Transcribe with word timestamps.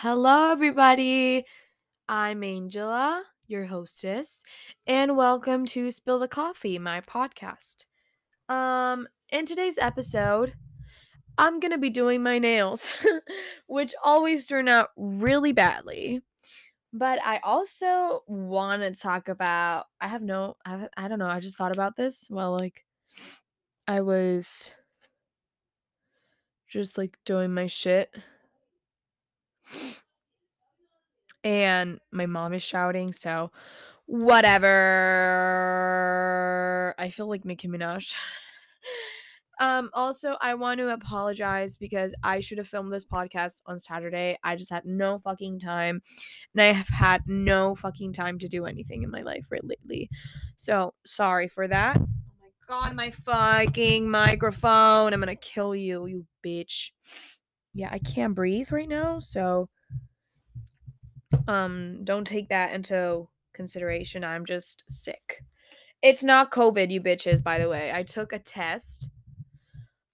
Hello, 0.00 0.52
everybody. 0.52 1.46
I'm 2.06 2.44
Angela, 2.44 3.22
your 3.46 3.64
hostess, 3.64 4.42
and 4.86 5.16
welcome 5.16 5.64
to 5.68 5.90
Spill 5.90 6.18
the 6.18 6.28
Coffee, 6.28 6.78
my 6.78 7.00
podcast. 7.00 7.86
Um, 8.50 9.08
in 9.30 9.46
today's 9.46 9.78
episode, 9.78 10.52
I'm 11.38 11.60
gonna 11.60 11.78
be 11.78 11.88
doing 11.88 12.22
my 12.22 12.38
nails, 12.38 12.90
which 13.68 13.94
always 14.04 14.46
turn 14.46 14.68
out 14.68 14.90
really 14.98 15.52
badly. 15.52 16.20
But 16.92 17.18
I 17.24 17.40
also 17.42 18.22
want 18.26 18.82
to 18.82 18.90
talk 19.00 19.30
about. 19.30 19.86
I 19.98 20.08
have 20.08 20.20
no. 20.20 20.58
I, 20.66 20.70
have, 20.72 20.88
I 20.98 21.08
don't 21.08 21.18
know. 21.18 21.26
I 21.26 21.40
just 21.40 21.56
thought 21.56 21.74
about 21.74 21.96
this 21.96 22.26
while 22.28 22.52
like 22.52 22.84
I 23.88 24.02
was 24.02 24.72
just 26.68 26.98
like 26.98 27.16
doing 27.24 27.54
my 27.54 27.66
shit. 27.66 28.14
And 31.44 32.00
my 32.10 32.26
mom 32.26 32.54
is 32.54 32.62
shouting, 32.62 33.12
so 33.12 33.50
whatever. 34.06 34.74
I 36.98 37.10
feel 37.10 37.28
like 37.28 37.44
Nicki 37.44 37.68
Minaj. 37.68 38.14
um, 39.60 39.90
also, 39.92 40.36
I 40.40 40.54
want 40.54 40.78
to 40.78 40.88
apologize 40.88 41.76
because 41.76 42.14
I 42.22 42.40
should 42.40 42.58
have 42.58 42.68
filmed 42.68 42.92
this 42.92 43.04
podcast 43.04 43.60
on 43.66 43.78
Saturday. 43.80 44.38
I 44.42 44.56
just 44.56 44.70
had 44.70 44.86
no 44.86 45.18
fucking 45.18 45.60
time, 45.60 46.02
and 46.54 46.62
I 46.62 46.72
have 46.72 46.88
had 46.88 47.22
no 47.26 47.74
fucking 47.74 48.12
time 48.12 48.38
to 48.40 48.48
do 48.48 48.64
anything 48.66 49.02
in 49.02 49.10
my 49.10 49.22
life 49.22 49.48
right 49.50 49.64
lately. 49.64 50.08
So 50.56 50.94
sorry 51.04 51.48
for 51.48 51.68
that. 51.68 51.98
Oh 51.98 52.06
my 52.40 52.48
god, 52.68 52.96
my 52.96 53.10
fucking 53.10 54.08
microphone! 54.08 55.12
I'm 55.12 55.20
gonna 55.20 55.36
kill 55.36 55.74
you, 55.74 56.06
you 56.06 56.26
bitch. 56.44 56.92
Yeah, 57.76 57.90
I 57.92 57.98
can't 57.98 58.34
breathe 58.34 58.72
right 58.72 58.88
now, 58.88 59.18
so 59.18 59.68
um 61.46 62.04
don't 62.04 62.26
take 62.26 62.48
that 62.48 62.72
into 62.72 63.28
consideration. 63.52 64.24
I'm 64.24 64.46
just 64.46 64.82
sick. 64.88 65.42
It's 66.00 66.24
not 66.24 66.50
COVID, 66.50 66.90
you 66.90 67.02
bitches, 67.02 67.42
by 67.42 67.58
the 67.58 67.68
way. 67.68 67.92
I 67.92 68.02
took 68.02 68.32
a 68.32 68.38
test 68.38 69.10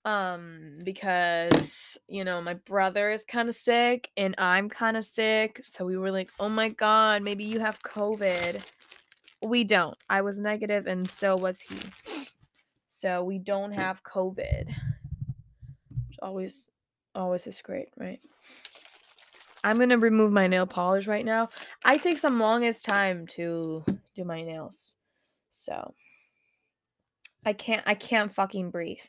um 0.04 0.80
because 0.82 1.96
you 2.08 2.24
know 2.24 2.42
my 2.42 2.54
brother 2.54 3.12
is 3.12 3.24
kind 3.24 3.48
of 3.48 3.54
sick 3.54 4.10
and 4.16 4.34
i'm 4.36 4.68
kind 4.68 4.96
of 4.96 5.04
sick 5.04 5.60
so 5.62 5.84
we 5.84 5.96
were 5.96 6.10
like 6.10 6.28
oh 6.40 6.48
my 6.48 6.68
god 6.68 7.22
maybe 7.22 7.44
you 7.44 7.60
have 7.60 7.80
covid 7.82 8.60
we 9.40 9.62
don't 9.62 9.96
i 10.10 10.20
was 10.20 10.40
negative 10.40 10.88
and 10.88 11.08
so 11.08 11.36
was 11.36 11.60
he 11.60 11.76
so 12.88 13.22
we 13.22 13.38
don't 13.38 13.70
have 13.70 14.02
covid 14.02 14.66
Which 16.08 16.18
always 16.20 16.68
always 17.14 17.46
is 17.46 17.62
great 17.62 17.88
right 17.96 18.20
i'm 19.64 19.78
gonna 19.78 19.98
remove 19.98 20.32
my 20.32 20.46
nail 20.46 20.66
polish 20.66 21.06
right 21.06 21.24
now 21.24 21.48
i 21.84 21.96
take 21.96 22.18
some 22.18 22.38
longest 22.40 22.84
time 22.84 23.26
to 23.26 23.84
do 24.14 24.24
my 24.24 24.42
nails 24.42 24.94
so 25.50 25.94
i 27.44 27.52
can't 27.52 27.82
i 27.86 27.94
can't 27.94 28.34
fucking 28.34 28.70
breathe 28.70 29.00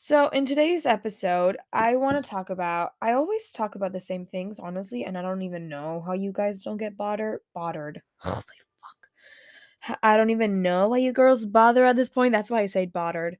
So, 0.00 0.28
in 0.28 0.46
today's 0.46 0.86
episode, 0.86 1.56
I 1.72 1.96
want 1.96 2.22
to 2.22 2.30
talk 2.30 2.50
about. 2.50 2.92
I 3.02 3.14
always 3.14 3.50
talk 3.50 3.74
about 3.74 3.90
the 3.92 3.98
same 3.98 4.26
things, 4.26 4.60
honestly, 4.60 5.02
and 5.02 5.18
I 5.18 5.22
don't 5.22 5.42
even 5.42 5.68
know 5.68 6.04
how 6.06 6.12
you 6.12 6.30
guys 6.30 6.62
don't 6.62 6.76
get 6.78 6.96
bothered. 6.96 7.40
Bothered. 7.52 8.02
Holy 8.18 8.60
fuck. 8.78 9.98
I 10.00 10.16
don't 10.16 10.30
even 10.30 10.62
know 10.62 10.88
why 10.90 10.98
you 10.98 11.12
girls 11.12 11.44
bother 11.44 11.84
at 11.84 11.96
this 11.96 12.08
point. 12.08 12.30
That's 12.30 12.48
why 12.48 12.60
I 12.60 12.66
say 12.66 12.86
bothered. 12.86 13.38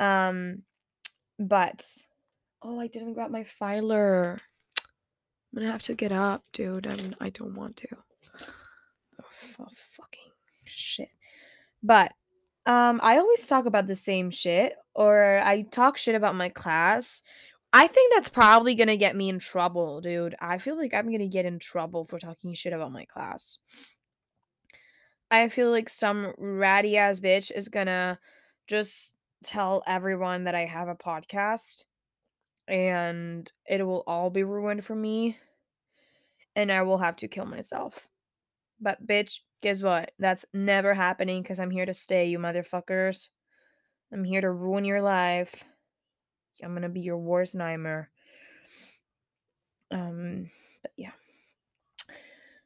Um, 0.00 0.64
but 1.38 1.86
oh, 2.64 2.80
I 2.80 2.86
didn't 2.86 3.12
grab 3.12 3.30
my 3.30 3.44
filer. 3.44 4.40
I'm 5.52 5.60
gonna 5.60 5.70
have 5.70 5.82
to 5.82 5.94
get 5.94 6.10
up, 6.10 6.42
dude. 6.52 6.86
I'm, 6.86 7.14
I 7.20 7.28
don't 7.28 7.54
want 7.54 7.76
to. 7.78 7.88
Oh, 9.20 9.24
fu- 9.30 9.66
fucking 9.72 10.32
shit. 10.64 11.10
But 11.82 12.12
um, 12.66 12.98
I 13.02 13.18
always 13.18 13.46
talk 13.46 13.66
about 13.66 13.86
the 13.86 13.94
same 13.94 14.30
shit, 14.30 14.74
or 14.94 15.38
I 15.38 15.62
talk 15.62 15.96
shit 15.96 16.14
about 16.14 16.34
my 16.34 16.48
class. 16.48 17.22
I 17.72 17.86
think 17.86 18.14
that's 18.14 18.28
probably 18.28 18.74
gonna 18.74 18.96
get 18.96 19.14
me 19.14 19.28
in 19.28 19.38
trouble, 19.38 20.00
dude. 20.00 20.34
I 20.40 20.58
feel 20.58 20.76
like 20.76 20.94
I'm 20.94 21.12
gonna 21.12 21.28
get 21.28 21.44
in 21.44 21.58
trouble 21.58 22.04
for 22.06 22.18
talking 22.18 22.54
shit 22.54 22.72
about 22.72 22.92
my 22.92 23.04
class. 23.04 23.58
I 25.30 25.48
feel 25.48 25.70
like 25.70 25.88
some 25.88 26.32
ratty 26.38 26.96
ass 26.96 27.20
bitch 27.20 27.52
is 27.54 27.68
gonna 27.68 28.18
just 28.66 29.12
tell 29.44 29.82
everyone 29.86 30.44
that 30.44 30.54
I 30.54 30.64
have 30.64 30.88
a 30.88 30.94
podcast 30.94 31.84
and 32.68 33.50
it 33.68 33.86
will 33.86 34.04
all 34.06 34.30
be 34.30 34.42
ruined 34.42 34.84
for 34.84 34.94
me 34.94 35.36
and 36.56 36.70
I 36.70 36.82
will 36.82 36.98
have 36.98 37.16
to 37.16 37.28
kill 37.28 37.46
myself. 37.46 38.08
But 38.80 39.06
bitch, 39.06 39.40
guess 39.62 39.82
what? 39.82 40.12
That's 40.18 40.44
never 40.52 40.94
happening 40.94 41.42
because 41.42 41.58
I'm 41.58 41.70
here 41.70 41.86
to 41.86 41.94
stay, 41.94 42.26
you 42.26 42.38
motherfuckers. 42.38 43.28
I'm 44.12 44.24
here 44.24 44.40
to 44.40 44.50
ruin 44.50 44.84
your 44.84 45.02
life. 45.02 45.64
I'm 46.62 46.74
gonna 46.74 46.88
be 46.88 47.00
your 47.00 47.18
worst 47.18 47.54
nightmare. 47.54 48.10
Um, 49.90 50.50
but 50.82 50.92
yeah. 50.96 51.12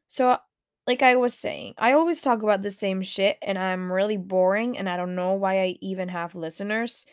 So, 0.08 0.38
like 0.86 1.02
I 1.02 1.16
was 1.16 1.34
saying, 1.34 1.74
I 1.76 1.92
always 1.92 2.20
talk 2.20 2.42
about 2.42 2.62
the 2.62 2.70
same 2.70 3.02
shit 3.02 3.38
and 3.42 3.58
I'm 3.58 3.92
really 3.92 4.16
boring 4.16 4.78
and 4.78 4.88
I 4.88 4.96
don't 4.96 5.14
know 5.14 5.34
why 5.34 5.60
I 5.60 5.76
even 5.80 6.08
have 6.08 6.34
listeners, 6.34 7.06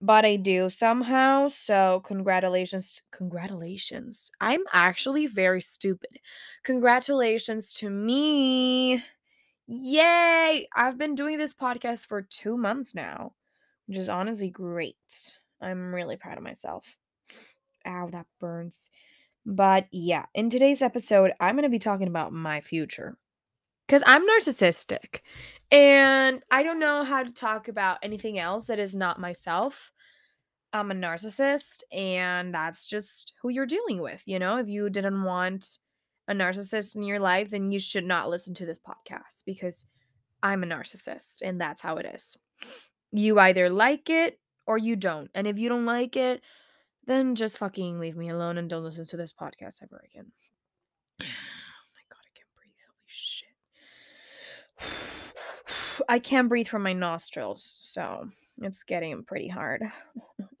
but 0.00 0.24
I 0.24 0.36
do 0.36 0.70
somehow. 0.70 1.48
So, 1.48 2.02
congratulations. 2.04 3.02
Congratulations. 3.12 4.30
I'm 4.40 4.62
actually 4.72 5.26
very 5.26 5.60
stupid. 5.60 6.20
Congratulations 6.64 7.72
to 7.74 7.90
me. 7.90 9.02
Yay! 9.66 10.68
I've 10.74 10.98
been 10.98 11.14
doing 11.14 11.38
this 11.38 11.54
podcast 11.54 12.06
for 12.06 12.22
two 12.22 12.56
months 12.56 12.94
now, 12.94 13.34
which 13.86 13.98
is 13.98 14.08
honestly 14.08 14.50
great. 14.50 15.36
I'm 15.60 15.94
really 15.94 16.16
proud 16.16 16.38
of 16.38 16.44
myself. 16.44 16.96
Ow, 17.86 18.08
that 18.12 18.26
burns. 18.40 18.90
But 19.46 19.88
yeah, 19.90 20.26
in 20.34 20.50
today's 20.50 20.82
episode, 20.82 21.32
I'm 21.40 21.54
going 21.56 21.64
to 21.64 21.68
be 21.68 21.78
talking 21.78 22.08
about 22.08 22.32
my 22.32 22.60
future. 22.60 23.16
Because 23.88 24.02
I'm 24.06 24.28
narcissistic 24.28 25.20
and 25.70 26.42
I 26.50 26.62
don't 26.62 26.78
know 26.78 27.04
how 27.04 27.22
to 27.22 27.32
talk 27.32 27.68
about 27.68 27.98
anything 28.02 28.38
else 28.38 28.66
that 28.66 28.78
is 28.78 28.94
not 28.94 29.18
myself. 29.18 29.90
I'm 30.74 30.90
a 30.90 30.94
narcissist 30.94 31.82
and 31.90 32.54
that's 32.54 32.84
just 32.84 33.32
who 33.40 33.48
you're 33.48 33.64
dealing 33.64 34.02
with. 34.02 34.22
You 34.26 34.38
know, 34.38 34.58
if 34.58 34.68
you 34.68 34.90
didn't 34.90 35.22
want 35.22 35.78
a 36.28 36.34
narcissist 36.34 36.94
in 36.94 37.02
your 37.02 37.18
life, 37.18 37.50
then 37.50 37.72
you 37.72 37.78
should 37.78 38.04
not 38.04 38.28
listen 38.28 38.52
to 38.54 38.66
this 38.66 38.78
podcast 38.78 39.44
because 39.46 39.86
I'm 40.42 40.62
a 40.62 40.66
narcissist 40.66 41.40
and 41.42 41.58
that's 41.58 41.80
how 41.80 41.96
it 41.96 42.06
is. 42.14 42.36
You 43.10 43.38
either 43.38 43.70
like 43.70 44.10
it 44.10 44.38
or 44.66 44.76
you 44.76 44.96
don't. 44.96 45.30
And 45.34 45.46
if 45.46 45.56
you 45.58 45.70
don't 45.70 45.86
like 45.86 46.14
it, 46.14 46.42
then 47.06 47.34
just 47.34 47.56
fucking 47.56 47.98
leave 47.98 48.16
me 48.16 48.28
alone 48.28 48.58
and 48.58 48.68
don't 48.68 48.84
listen 48.84 49.06
to 49.06 49.16
this 49.16 49.32
podcast 49.32 49.82
ever 49.82 50.04
again. 50.04 50.30
Oh 51.22 51.24
my 51.24 52.04
god, 52.10 52.20
I 52.22 52.32
can't 52.36 52.54
breathe. 52.54 52.74
Holy 52.86 53.06
shit. 53.06 53.48
I 56.08 56.18
can't 56.18 56.48
breathe 56.48 56.68
from 56.68 56.82
my 56.82 56.92
nostrils, 56.92 57.62
so 57.62 58.28
it's 58.62 58.82
getting 58.82 59.22
pretty 59.24 59.48
hard. 59.48 59.82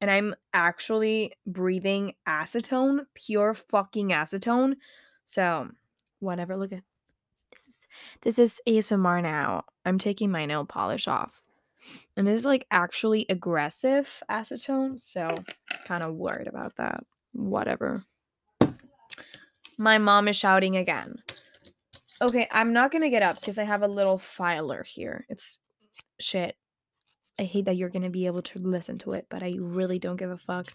and 0.00 0.10
I'm 0.10 0.34
actually 0.52 1.32
breathing 1.46 2.14
acetone, 2.26 3.06
pure 3.14 3.54
fucking 3.54 4.08
acetone. 4.10 4.74
So, 5.24 5.68
whatever. 6.20 6.56
Look 6.56 6.72
at 6.72 6.82
this 7.52 7.66
is 7.66 7.86
this 8.22 8.38
is 8.38 8.60
ASMR 8.68 9.22
now. 9.22 9.64
I'm 9.84 9.98
taking 9.98 10.30
my 10.30 10.46
nail 10.46 10.64
polish 10.64 11.08
off. 11.08 11.40
And 12.16 12.26
this 12.26 12.40
is 12.40 12.46
like 12.46 12.66
actually 12.70 13.26
aggressive 13.28 14.22
acetone, 14.30 15.00
so 15.00 15.28
kind 15.86 16.02
of 16.02 16.14
worried 16.14 16.48
about 16.48 16.76
that. 16.76 17.04
Whatever. 17.32 18.04
My 19.76 19.98
mom 19.98 20.28
is 20.28 20.36
shouting 20.36 20.76
again. 20.76 21.22
Okay, 22.22 22.46
I'm 22.50 22.72
not 22.72 22.92
gonna 22.92 23.10
get 23.10 23.22
up 23.22 23.40
because 23.40 23.58
I 23.58 23.64
have 23.64 23.82
a 23.82 23.88
little 23.88 24.18
filer 24.18 24.84
here. 24.84 25.26
It's 25.28 25.58
shit. 26.20 26.56
I 27.38 27.42
hate 27.42 27.64
that 27.64 27.76
you're 27.76 27.88
gonna 27.88 28.10
be 28.10 28.26
able 28.26 28.42
to 28.42 28.58
listen 28.60 28.98
to 28.98 29.12
it, 29.12 29.26
but 29.28 29.42
I 29.42 29.56
really 29.58 29.98
don't 29.98 30.16
give 30.16 30.30
a 30.30 30.38
fuck. 30.38 30.72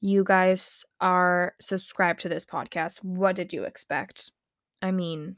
You 0.00 0.24
guys 0.24 0.84
are 1.00 1.54
subscribed 1.60 2.20
to 2.20 2.28
this 2.28 2.44
podcast. 2.44 3.04
What 3.04 3.36
did 3.36 3.52
you 3.52 3.64
expect? 3.64 4.32
I 4.80 4.90
mean, 4.90 5.36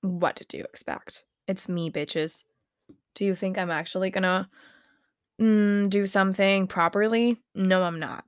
what 0.00 0.36
did 0.36 0.54
you 0.54 0.64
expect? 0.64 1.24
It's 1.46 1.68
me, 1.68 1.90
bitches. 1.90 2.44
Do 3.14 3.24
you 3.24 3.34
think 3.34 3.58
I'm 3.58 3.70
actually 3.70 4.10
gonna 4.10 4.48
mm, 5.40 5.90
do 5.90 6.06
something 6.06 6.66
properly? 6.66 7.36
No, 7.54 7.82
I'm 7.82 8.00
not. 8.00 8.24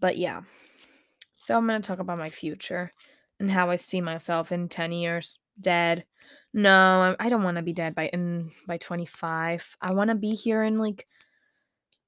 But 0.00 0.18
yeah. 0.18 0.42
So 1.36 1.56
I'm 1.56 1.66
gonna 1.66 1.80
talk 1.80 2.00
about 2.00 2.18
my 2.18 2.30
future 2.30 2.90
and 3.44 3.50
how 3.50 3.68
I 3.68 3.76
see 3.76 4.00
myself 4.00 4.52
in 4.52 4.70
10 4.70 4.90
years 4.92 5.38
dead. 5.60 6.04
No, 6.54 7.14
I 7.20 7.28
don't 7.28 7.42
want 7.42 7.58
to 7.58 7.62
be 7.62 7.74
dead 7.74 7.94
by 7.94 8.06
in 8.06 8.50
by 8.66 8.78
25. 8.78 9.76
I 9.82 9.92
want 9.92 10.08
to 10.08 10.14
be 10.14 10.30
here 10.30 10.62
and 10.62 10.80
like 10.80 11.06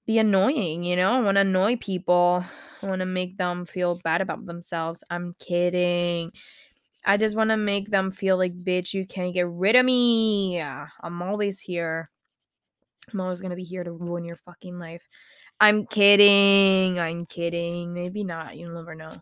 be 0.07 0.19
annoying, 0.19 0.83
you 0.83 0.97
know? 0.97 1.11
I 1.11 1.21
want 1.21 1.37
to 1.37 1.43
annoy 1.43 1.77
people. 1.77 2.45
I 2.83 2.87
want 2.87 3.01
to 3.01 3.07
make 3.07 3.37
them 3.37 3.67
feel 3.67 4.01
bad 4.03 4.23
about 4.23 4.47
themselves. 4.47 5.05
I'm 5.11 5.35
kidding. 5.39 6.33
I 7.05 7.17
just 7.19 7.37
want 7.37 7.51
to 7.51 7.57
make 7.57 7.91
them 7.91 8.11
feel 8.11 8.39
like, 8.39 8.55
bitch, 8.65 8.95
you 8.95 9.07
can't 9.07 9.35
get 9.35 9.49
rid 9.49 9.77
of 9.77 9.85
me. 9.85 10.61
Ah, 10.63 10.89
I'm 11.03 11.21
always 11.23 11.61
here. 11.61 12.11
I'm 13.13 13.21
always 13.21 13.41
going 13.41 13.51
to 13.51 13.57
be 13.57 13.65
here 13.65 13.85
to 13.85 13.93
ruin 13.93 14.25
your 14.25 14.37
fucking 14.37 14.79
life. 14.79 15.07
I'm 15.61 15.87
kidding. 15.87 16.99
I'm 16.99 17.27
kidding. 17.27 17.93
Maybe 17.93 18.25
not. 18.25 18.57
You'll 18.57 18.75
never 18.75 18.95
know. 18.95 19.13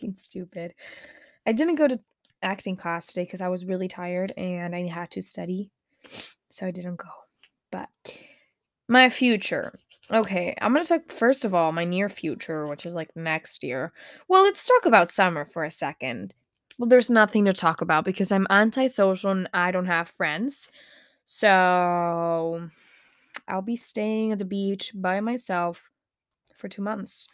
fucking 0.00 0.14
stupid. 0.30 0.74
I 1.46 1.52
didn't 1.52 1.74
go 1.74 1.88
to 1.88 1.98
acting 2.42 2.76
class 2.76 3.06
today 3.06 3.24
because 3.24 3.40
I 3.40 3.48
was 3.48 3.64
really 3.64 3.88
tired 3.88 4.32
and 4.36 4.74
I 4.74 4.86
had 4.86 5.10
to 5.12 5.22
study. 5.22 5.70
So 6.50 6.66
I 6.66 6.70
didn't 6.70 6.96
go. 6.96 7.08
But 7.70 7.88
my 8.88 9.10
future. 9.10 9.78
Okay, 10.10 10.56
I'm 10.60 10.72
going 10.72 10.84
to 10.84 10.88
talk 10.88 11.12
first 11.12 11.44
of 11.44 11.54
all 11.54 11.72
my 11.72 11.84
near 11.84 12.08
future, 12.08 12.66
which 12.66 12.86
is 12.86 12.94
like 12.94 13.14
next 13.14 13.62
year. 13.62 13.92
Well, 14.28 14.42
let's 14.42 14.66
talk 14.66 14.86
about 14.86 15.12
summer 15.12 15.44
for 15.44 15.64
a 15.64 15.70
second. 15.70 16.34
Well, 16.78 16.88
there's 16.88 17.10
nothing 17.10 17.44
to 17.44 17.52
talk 17.52 17.82
about 17.82 18.04
because 18.04 18.32
I'm 18.32 18.46
antisocial 18.50 19.30
and 19.30 19.48
I 19.52 19.70
don't 19.70 19.86
have 19.86 20.08
friends. 20.08 20.70
So 21.26 22.68
I'll 23.46 23.62
be 23.62 23.76
staying 23.76 24.32
at 24.32 24.38
the 24.38 24.44
beach 24.44 24.92
by 24.94 25.20
myself 25.20 25.90
for 26.56 26.68
two 26.68 26.82
months. 26.82 27.28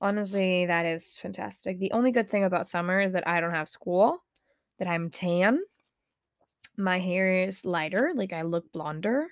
Honestly, 0.00 0.66
that 0.66 0.86
is 0.86 1.18
fantastic. 1.18 1.78
The 1.78 1.92
only 1.92 2.12
good 2.12 2.28
thing 2.28 2.44
about 2.44 2.68
summer 2.68 3.00
is 3.00 3.12
that 3.12 3.26
I 3.26 3.40
don't 3.40 3.54
have 3.54 3.68
school, 3.68 4.22
that 4.78 4.86
I'm 4.86 5.10
tan, 5.10 5.58
my 6.76 7.00
hair 7.00 7.42
is 7.42 7.64
lighter, 7.64 8.12
like 8.14 8.32
I 8.32 8.42
look 8.42 8.70
blonder, 8.72 9.26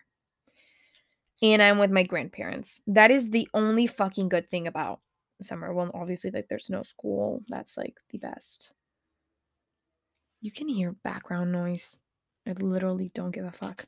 and 1.41 1.63
I'm 1.63 1.79
with 1.79 1.91
my 1.91 2.03
grandparents. 2.03 2.83
That 2.87 3.11
is 3.11 3.31
the 3.31 3.49
only 3.55 3.87
fucking 3.87 4.29
good 4.29 4.51
thing 4.51 4.67
about 4.67 5.01
summer. 5.43 5.73
Well, 5.73 5.91
obviously, 5.95 6.31
like 6.31 6.49
there's 6.49 6.71
no 6.71 6.83
school. 6.83 7.43
That's 7.49 7.77
like 7.77 7.95
the 8.11 8.19
best. 8.19 8.73
You 10.41 10.51
can 10.51 10.69
hear 10.69 10.93
background 10.93 11.53
noise. 11.53 11.99
I 12.47 12.53
literally 12.53 13.11
don't 13.15 13.33
give 13.33 13.45
a 13.45 13.53
fuck. 13.53 13.85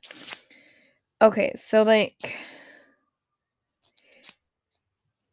Okay, 1.21 1.51
so 1.55 1.83
like 1.83 2.35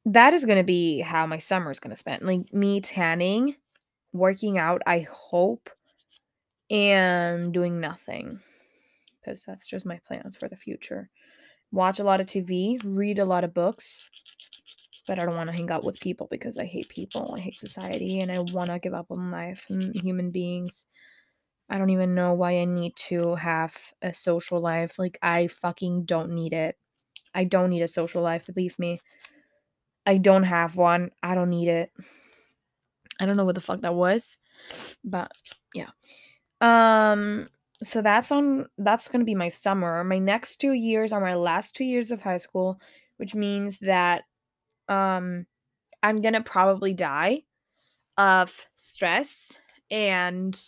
that 0.06 0.32
is 0.32 0.44
going 0.44 0.58
to 0.58 0.64
be 0.64 1.00
how 1.00 1.26
my 1.26 1.38
summer 1.38 1.70
is 1.70 1.81
going 1.81 1.91
to 1.91 1.99
spend. 1.99 2.23
Like 2.23 2.53
me 2.55 2.81
tanning, 2.81 3.56
working 4.12 4.56
out, 4.56 4.81
I 4.87 5.06
hope, 5.11 5.69
and 6.70 7.53
doing 7.53 7.81
nothing. 7.81 8.41
Because 9.20 9.44
that's 9.44 9.67
just 9.67 9.85
my 9.85 10.00
plans 10.06 10.37
for 10.37 10.49
the 10.49 10.56
future. 10.56 11.11
Watch 11.73 11.99
a 11.99 12.05
lot 12.05 12.20
of 12.20 12.26
TV, 12.26 12.81
read 12.85 13.19
a 13.19 13.25
lot 13.25 13.43
of 13.43 13.53
books, 13.53 14.08
but 15.08 15.19
I 15.19 15.26
don't 15.26 15.35
want 15.35 15.50
to 15.50 15.56
hang 15.56 15.70
out 15.70 15.85
with 15.85 15.99
people 16.00 16.29
because 16.31 16.56
I 16.56 16.64
hate 16.64 16.88
people. 16.88 17.35
I 17.37 17.41
hate 17.41 17.56
society 17.56 18.20
and 18.20 18.31
I 18.31 18.38
want 18.52 18.70
to 18.70 18.79
give 18.79 18.94
up 18.94 19.11
on 19.11 19.32
life 19.32 19.67
and 19.69 19.93
human 19.97 20.31
beings. 20.31 20.87
I 21.69 21.79
don't 21.79 21.91
even 21.91 22.14
know 22.14 22.32
why 22.32 22.59
I 22.59 22.64
need 22.64 22.94
to 23.09 23.35
have 23.35 23.76
a 24.00 24.14
social 24.14 24.61
life. 24.61 25.00
Like, 25.00 25.19
I 25.20 25.49
fucking 25.49 26.05
don't 26.05 26.31
need 26.31 26.52
it. 26.52 26.79
I 27.35 27.43
don't 27.43 27.70
need 27.70 27.82
a 27.82 27.88
social 27.88 28.23
life, 28.23 28.47
believe 28.47 28.79
me. 28.79 29.00
I 30.06 30.19
don't 30.19 30.44
have 30.44 30.76
one. 30.76 31.11
I 31.23 31.35
don't 31.35 31.50
need 31.50 31.69
it. 31.69 31.93
I 33.20 33.26
don't 33.26 33.37
know 33.37 33.44
what 33.44 33.55
the 33.55 33.61
fuck 33.61 33.81
that 33.81 33.94
was. 33.94 34.38
But 35.05 35.32
yeah. 35.75 35.91
Um 36.61 37.49
so 37.82 38.00
that's 38.00 38.31
on 38.32 38.67
that's 38.79 39.08
going 39.08 39.20
to 39.20 39.26
be 39.26 39.35
my 39.35 39.49
summer. 39.49 40.03
My 40.05 40.19
next 40.19 40.56
2 40.56 40.73
years 40.73 41.12
are 41.12 41.20
my 41.20 41.35
last 41.35 41.76
2 41.76 41.85
years 41.85 42.11
of 42.11 42.23
high 42.23 42.38
school, 42.38 42.81
which 43.19 43.35
means 43.35 43.79
that 43.81 44.25
um 44.88 45.47
I'm 46.03 46.20
going 46.20 46.35
to 46.35 46.43
probably 46.43 46.94
die 46.94 47.43
of 48.17 48.67
stress 48.76 49.52
and 49.91 50.59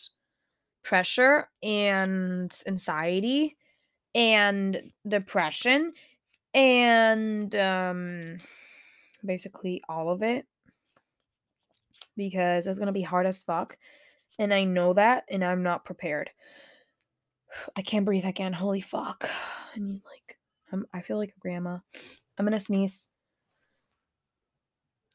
pressure 0.83 1.49
and 1.63 2.55
anxiety 2.67 3.57
and 4.15 4.91
depression 5.07 5.93
and 6.55 7.55
um 7.55 8.39
basically 9.25 9.83
all 9.89 10.11
of 10.11 10.23
it 10.23 10.47
because 12.17 12.67
it's 12.67 12.79
going 12.79 12.87
to 12.87 12.93
be 12.93 13.03
hard 13.03 13.27
as 13.27 13.43
fuck. 13.43 13.79
And 14.39 14.53
I 14.53 14.65
know 14.65 14.93
that, 14.93 15.25
and 15.29 15.43
I'm 15.43 15.63
not 15.63 15.85
prepared. 15.85 16.31
I 17.77 17.83
can't 17.83 18.05
breathe 18.05 18.27
again. 18.27 18.53
Holy 18.53 18.81
fuck. 18.81 19.29
I 19.75 19.79
need, 19.79 20.03
like, 20.05 20.39
I'm, 20.73 20.87
I 20.93 21.01
feel 21.01 21.17
like 21.17 21.35
a 21.37 21.41
grandma. 21.41 21.79
I'm 22.37 22.45
going 22.45 22.53
to 22.53 22.61
sneeze. 22.61 23.09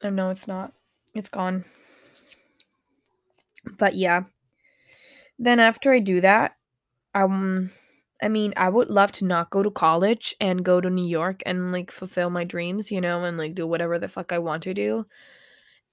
Oh, 0.04 0.10
no, 0.10 0.30
it's 0.30 0.48
not. 0.48 0.74
It's 1.14 1.30
gone. 1.30 1.64
But 3.78 3.96
yeah. 3.96 4.24
Then 5.40 5.60
after 5.60 5.94
I 5.94 6.00
do 6.00 6.22
that, 6.22 6.56
um, 7.16 7.72
I 8.24 8.30
mean, 8.30 8.54
I 8.56 8.70
would 8.70 8.90
love 8.90 9.12
to 9.14 9.26
not 9.26 9.50
go 9.50 9.62
to 9.62 9.70
college 9.70 10.34
and 10.40 10.64
go 10.64 10.80
to 10.80 10.90
New 10.90 11.06
York 11.06 11.44
and 11.46 11.74
like 11.74 11.92
fulfill 11.92 12.30
my 12.30 12.46
dreams, 12.46 12.90
you 12.90 13.02
know, 13.02 13.24
and 13.26 13.38
like 13.38 13.54
do 13.54 13.68
whatever 13.68 14.00
the 14.00 14.08
fuck 14.08 14.32
I 14.32 14.40
want 14.40 14.64
to 14.64 14.74
do 14.74 15.06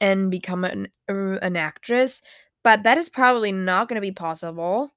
and 0.00 0.30
become 0.30 0.64
an 0.64 0.88
er, 1.10 1.34
an 1.42 1.56
actress, 1.56 2.22
but 2.62 2.84
that 2.84 2.98
is 2.98 3.08
probably 3.08 3.50
not 3.50 3.88
going 3.88 3.96
to 3.96 4.00
be 4.00 4.12
possible 4.12 4.92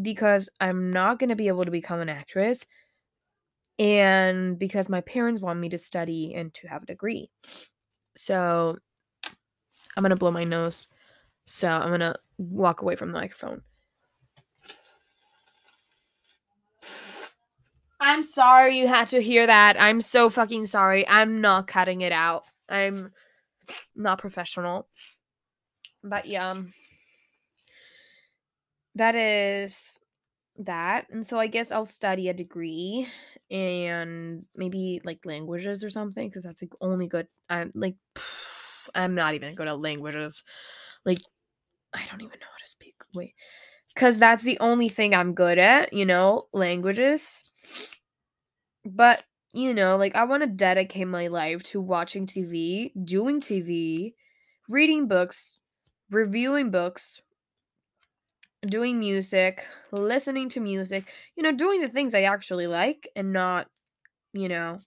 because 0.00 0.48
I'm 0.60 0.90
not 0.90 1.20
going 1.20 1.30
to 1.30 1.36
be 1.36 1.48
able 1.48 1.64
to 1.64 1.70
become 1.70 2.00
an 2.00 2.08
actress 2.08 2.66
and 3.78 4.58
because 4.58 4.88
my 4.88 5.02
parents 5.02 5.40
want 5.40 5.60
me 5.60 5.68
to 5.68 5.78
study 5.78 6.34
and 6.34 6.52
to 6.54 6.68
have 6.68 6.82
a 6.82 6.86
degree. 6.86 7.30
So 8.16 8.76
I'm 9.96 10.02
going 10.02 10.10
to 10.10 10.16
blow 10.16 10.30
my 10.30 10.44
nose. 10.44 10.88
So 11.46 11.68
I'm 11.68 11.88
going 11.88 12.00
to 12.00 12.16
walk 12.38 12.82
away 12.82 12.96
from 12.96 13.12
the 13.12 13.18
microphone. 13.18 13.62
I'm 18.02 18.24
sorry 18.24 18.78
you 18.78 18.88
had 18.88 19.08
to 19.10 19.22
hear 19.22 19.46
that. 19.46 19.76
I'm 19.78 20.00
so 20.00 20.28
fucking 20.28 20.66
sorry. 20.66 21.06
I'm 21.08 21.40
not 21.40 21.68
cutting 21.68 22.00
it 22.00 22.10
out. 22.10 22.42
I'm 22.68 23.12
not 23.94 24.18
professional. 24.18 24.88
But 26.02 26.26
yeah. 26.26 26.50
Um, 26.50 26.72
that 28.96 29.14
is 29.14 30.00
that. 30.58 31.06
And 31.10 31.24
so 31.24 31.38
I 31.38 31.46
guess 31.46 31.70
I'll 31.70 31.84
study 31.84 32.28
a 32.28 32.34
degree 32.34 33.06
and 33.50 34.46
maybe 34.56 35.00
like 35.04 35.20
languages 35.24 35.84
or 35.84 35.90
something 35.90 36.28
because 36.28 36.42
that's 36.42 36.60
like 36.60 36.72
only 36.80 37.06
good. 37.06 37.28
I'm 37.48 37.70
like 37.74 37.94
I'm 38.96 39.14
not 39.14 39.34
even 39.34 39.54
good 39.54 39.68
at 39.68 39.78
languages. 39.78 40.42
Like 41.04 41.20
I 41.94 42.04
don't 42.10 42.20
even 42.20 42.40
know 42.40 42.46
how 42.50 42.64
to 42.64 42.68
speak. 42.68 42.96
Wait. 43.14 43.34
Cuz 43.94 44.18
that's 44.18 44.42
the 44.42 44.58
only 44.58 44.88
thing 44.88 45.14
I'm 45.14 45.34
good 45.34 45.58
at, 45.58 45.92
you 45.92 46.04
know, 46.04 46.48
languages. 46.52 47.44
But, 48.84 49.24
you 49.52 49.74
know, 49.74 49.96
like 49.96 50.16
I 50.16 50.24
want 50.24 50.42
to 50.42 50.48
dedicate 50.48 51.06
my 51.06 51.28
life 51.28 51.62
to 51.64 51.80
watching 51.80 52.26
TV, 52.26 52.92
doing 53.04 53.40
TV, 53.40 54.14
reading 54.68 55.06
books, 55.06 55.60
reviewing 56.10 56.70
books, 56.70 57.20
doing 58.66 58.98
music, 58.98 59.66
listening 59.90 60.48
to 60.50 60.60
music, 60.60 61.10
you 61.36 61.42
know, 61.42 61.52
doing 61.52 61.80
the 61.80 61.88
things 61.88 62.14
I 62.14 62.22
actually 62.22 62.66
like 62.66 63.08
and 63.16 63.32
not, 63.32 63.68
you 64.32 64.48
know, 64.48 64.80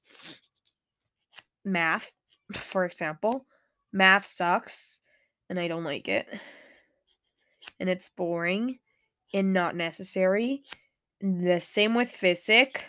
math, 1.63 2.11
for 2.53 2.85
example. 2.85 3.45
Math 3.91 4.27
sucks 4.27 4.99
and 5.49 5.59
I 5.59 5.67
don't 5.67 5.83
like 5.83 6.07
it. 6.07 6.27
And 7.79 7.89
it's 7.89 8.09
boring 8.09 8.79
and 9.33 9.53
not 9.53 9.75
necessary. 9.75 10.63
The 11.21 11.59
same 11.59 11.95
with 11.95 12.09
physics 12.09 12.81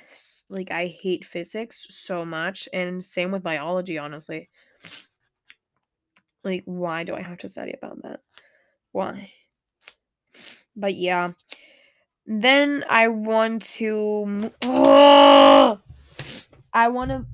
like 0.48 0.70
I 0.70 0.86
hate 0.86 1.24
physics 1.24 1.86
so 1.90 2.24
much 2.24 2.68
and 2.72 3.04
same 3.04 3.30
with 3.32 3.42
biology 3.42 3.98
honestly. 3.98 4.48
Like 6.44 6.62
why 6.64 7.04
do 7.04 7.14
I 7.14 7.22
have 7.22 7.38
to 7.38 7.48
study 7.48 7.72
about 7.72 8.02
that? 8.02 8.20
Why? 8.92 9.32
But 10.76 10.94
yeah. 10.94 11.32
Then 12.26 12.84
I 12.88 13.08
want 13.08 13.62
to 13.62 14.50
oh! 14.62 15.80
I 16.72 16.88
want 16.88 17.10
to 17.10 17.26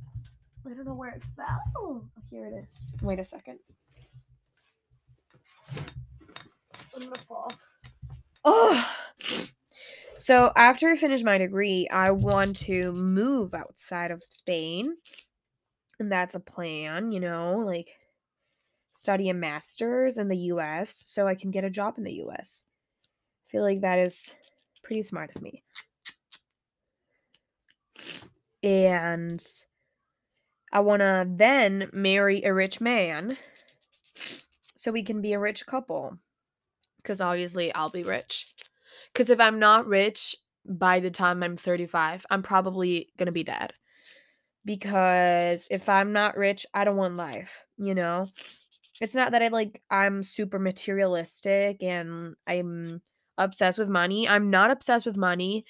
I 0.64 0.75
don't 0.75 0.87
know 0.87 0.94
where 0.94 1.11
it 1.11 1.22
fell. 1.37 1.61
Oh, 1.76 2.04
here 2.30 2.46
it 2.46 2.66
is. 2.68 2.92
Wait 3.02 3.18
a 3.18 3.25
second. 3.25 3.58
I'm 6.94 7.00
gonna 7.00 7.14
fall. 7.26 7.52
Oh, 8.44 8.90
so 10.23 10.52
after 10.55 10.88
I 10.88 10.95
finish 10.95 11.25
my 11.25 11.37
degree, 11.37 11.88
I 11.88 12.12
want 12.12 12.55
to 12.61 12.93
move 12.93 13.55
outside 13.55 14.12
of 14.12 14.23
Spain. 14.29 14.97
And 15.99 16.12
that's 16.12 16.37
a 16.37 16.41
plan, 16.41 17.11
you 17.11 17.19
know, 17.19 17.59
like 17.59 17.99
study 18.93 19.29
a 19.31 19.35
master's 19.35 20.19
in 20.19 20.29
the 20.29 20.37
US 20.37 20.95
so 20.95 21.26
I 21.26 21.35
can 21.35 21.50
get 21.50 21.64
a 21.64 21.71
job 21.71 21.99
in 21.99 22.05
the 22.05 22.23
US. 22.25 22.62
I 23.47 23.50
feel 23.50 23.62
like 23.62 23.81
that 23.81 23.99
is 23.99 24.33
pretty 24.85 25.02
smart 25.02 25.35
of 25.35 25.43
me. 25.43 25.64
and 28.62 29.45
I 30.73 30.81
want 30.81 31.00
to 31.00 31.26
then 31.29 31.91
marry 31.93 32.45
a 32.45 32.55
rich 32.55 32.81
man 32.81 33.37
so 34.76 34.93
we 34.93 35.02
can 35.02 35.21
be 35.21 35.33
a 35.33 35.41
rich 35.41 35.67
couple. 35.67 36.19
Because 36.99 37.21
obviously 37.21 37.75
I'll 37.75 37.91
be 37.91 38.05
rich. 38.05 38.55
Because 39.12 39.31
if 39.31 39.40
I'm 39.40 39.59
not 39.59 39.87
rich 39.87 40.37
by 40.66 41.00
the 41.00 41.11
time 41.11 41.42
I'm 41.42 41.57
35, 41.57 42.26
I'm 42.31 42.42
probably 42.42 43.09
going 43.19 43.26
to 43.26 43.33
be 43.33 43.45
dead. 43.45 43.73
Because 44.64 45.66
if 45.71 45.88
I'm 45.88 46.12
not 46.12 46.37
rich, 46.37 46.66
I 46.73 46.85
don't 46.85 46.97
want 46.97 47.16
life, 47.16 47.64
you 47.78 47.95
know? 47.95 48.26
It's 49.00 49.14
not 49.14 49.33
that 49.33 49.42
I 49.42 49.49
like, 49.49 49.83
I'm 49.90 50.23
super 50.23 50.59
materialistic 50.59 51.83
and 51.83 52.37
I'm 52.47 53.02
obsessed 53.37 53.78
with 53.78 53.88
money. 53.88 54.28
I'm 54.28 54.50
not 54.50 54.71
obsessed 54.71 55.04
with 55.04 55.16
money. 55.16 55.64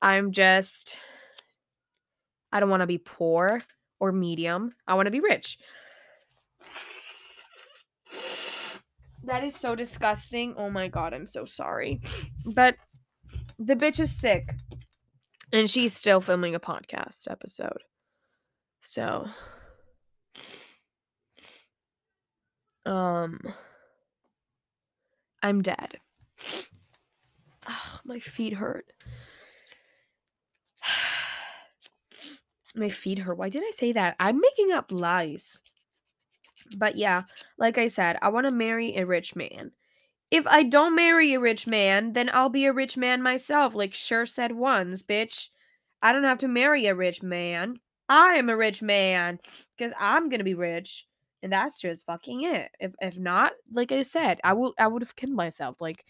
I'm 0.00 0.30
just, 0.30 0.96
I 2.52 2.60
don't 2.60 2.70
want 2.70 2.82
to 2.82 2.86
be 2.86 2.98
poor 2.98 3.62
or 3.98 4.12
medium. 4.12 4.72
I 4.86 4.94
want 4.94 5.06
to 5.06 5.10
be 5.10 5.20
rich. 5.20 5.58
That 9.26 9.42
is 9.42 9.56
so 9.56 9.74
disgusting. 9.74 10.54
Oh 10.56 10.70
my 10.70 10.86
god, 10.86 11.12
I'm 11.12 11.26
so 11.26 11.44
sorry. 11.44 12.00
But 12.44 12.76
the 13.58 13.74
bitch 13.74 13.98
is 13.98 14.16
sick. 14.16 14.54
And 15.52 15.68
she's 15.68 15.96
still 15.96 16.20
filming 16.20 16.54
a 16.54 16.60
podcast 16.60 17.28
episode. 17.30 17.82
So 18.82 19.26
um 22.84 23.40
I'm 25.42 25.60
dead. 25.60 25.98
Oh, 27.68 28.00
my 28.04 28.20
feet 28.20 28.54
hurt. 28.54 28.86
my 32.76 32.88
feet 32.88 33.18
hurt. 33.18 33.38
Why 33.38 33.48
did 33.48 33.64
I 33.66 33.72
say 33.72 33.90
that? 33.92 34.14
I'm 34.20 34.40
making 34.40 34.70
up 34.70 34.92
lies. 34.92 35.62
But 36.76 36.96
yeah, 36.96 37.22
like 37.58 37.78
I 37.78 37.88
said, 37.88 38.18
I 38.22 38.28
want 38.28 38.46
to 38.46 38.50
marry 38.50 38.96
a 38.96 39.06
rich 39.06 39.36
man. 39.36 39.72
If 40.30 40.46
I 40.46 40.64
don't 40.64 40.96
marry 40.96 41.34
a 41.34 41.40
rich 41.40 41.66
man, 41.66 42.12
then 42.12 42.30
I'll 42.32 42.48
be 42.48 42.66
a 42.66 42.72
rich 42.72 42.96
man 42.96 43.22
myself, 43.22 43.74
like 43.74 43.94
Cher 43.94 44.26
said 44.26 44.52
once, 44.52 45.02
bitch. 45.02 45.48
I 46.02 46.12
don't 46.12 46.24
have 46.24 46.38
to 46.38 46.48
marry 46.48 46.86
a 46.86 46.94
rich 46.94 47.22
man. 47.22 47.76
I 48.08 48.34
am 48.34 48.48
a 48.48 48.56
rich 48.56 48.82
man 48.82 49.38
because 49.76 49.92
I'm 49.98 50.28
gonna 50.28 50.44
be 50.44 50.54
rich, 50.54 51.06
and 51.42 51.52
that's 51.52 51.80
just 51.80 52.06
fucking 52.06 52.42
it. 52.42 52.70
If 52.80 52.94
if 53.00 53.18
not, 53.18 53.52
like 53.72 53.92
I 53.92 54.02
said, 54.02 54.40
I 54.44 54.52
will 54.52 54.74
I 54.78 54.86
would 54.88 55.02
have 55.02 55.16
killed 55.16 55.32
myself. 55.32 55.80
Like 55.80 56.04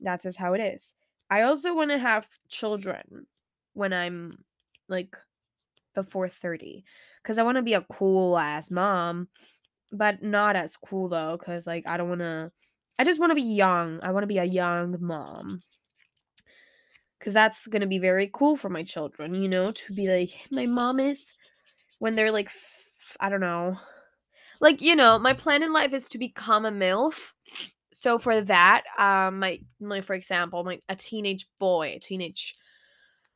that's 0.00 0.24
just 0.24 0.38
how 0.38 0.54
it 0.54 0.60
is. 0.60 0.94
I 1.30 1.42
also 1.42 1.74
want 1.74 1.90
to 1.90 1.98
have 1.98 2.28
children 2.48 3.26
when 3.74 3.92
I'm 3.92 4.32
like 4.88 5.16
before 5.94 6.28
30 6.28 6.84
because 7.22 7.38
I 7.38 7.42
want 7.42 7.56
to 7.56 7.62
be 7.62 7.74
a 7.74 7.82
cool 7.82 8.38
ass 8.38 8.70
mom, 8.70 9.28
but 9.92 10.22
not 10.22 10.56
as 10.56 10.76
cool 10.76 11.08
though 11.08 11.36
because 11.38 11.66
like 11.66 11.86
I 11.86 11.96
don't 11.96 12.08
want 12.08 12.20
to. 12.20 12.52
I 12.98 13.04
just 13.04 13.20
want 13.20 13.30
to 13.30 13.36
be 13.36 13.42
young. 13.42 14.00
I 14.02 14.10
want 14.10 14.24
to 14.24 14.28
be 14.28 14.38
a 14.38 14.44
young 14.44 14.96
mom 15.00 15.62
because 17.18 17.34
that's 17.34 17.66
going 17.66 17.80
to 17.80 17.86
be 17.86 17.98
very 17.98 18.30
cool 18.32 18.56
for 18.56 18.68
my 18.68 18.82
children, 18.82 19.34
you 19.34 19.48
know, 19.48 19.70
to 19.70 19.92
be 19.92 20.08
like, 20.08 20.30
my 20.50 20.66
mom 20.66 21.00
is 21.00 21.36
when 21.98 22.14
they're 22.14 22.32
like, 22.32 22.50
I 23.20 23.28
don't 23.28 23.40
know. 23.40 23.76
Like, 24.60 24.80
you 24.80 24.96
know, 24.96 25.18
my 25.18 25.32
plan 25.32 25.62
in 25.62 25.72
life 25.72 25.92
is 25.92 26.08
to 26.08 26.18
become 26.18 26.64
a 26.64 26.70
MILF. 26.70 27.32
So 27.92 28.18
for 28.18 28.40
that, 28.42 28.84
um, 28.98 29.40
my, 29.40 29.60
my, 29.80 30.00
for 30.00 30.14
example, 30.14 30.62
my, 30.64 30.80
a 30.88 30.96
teenage 30.96 31.46
boy, 31.58 31.94
a 31.96 31.98
teenage, 31.98 32.54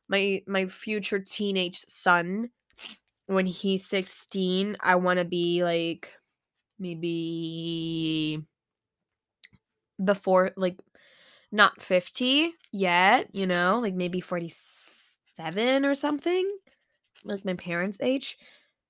my, 0.07 0.41
my 0.47 0.67
future 0.67 1.19
teenage 1.19 1.77
son, 1.87 2.49
when 3.25 3.45
he's 3.45 3.85
16, 3.85 4.77
I 4.81 4.95
want 4.95 5.19
to 5.19 5.25
be 5.25 5.63
like, 5.63 6.13
maybe 6.79 8.43
before, 10.03 10.51
like, 10.55 10.79
not 11.53 11.81
50 11.81 12.51
yet, 12.71 13.29
you 13.31 13.45
know, 13.45 13.77
like 13.77 13.93
maybe 13.93 14.19
47 14.19 15.85
or 15.85 15.93
something, 15.93 16.49
like 17.23 17.45
my 17.45 17.53
parents' 17.53 18.01
age. 18.01 18.37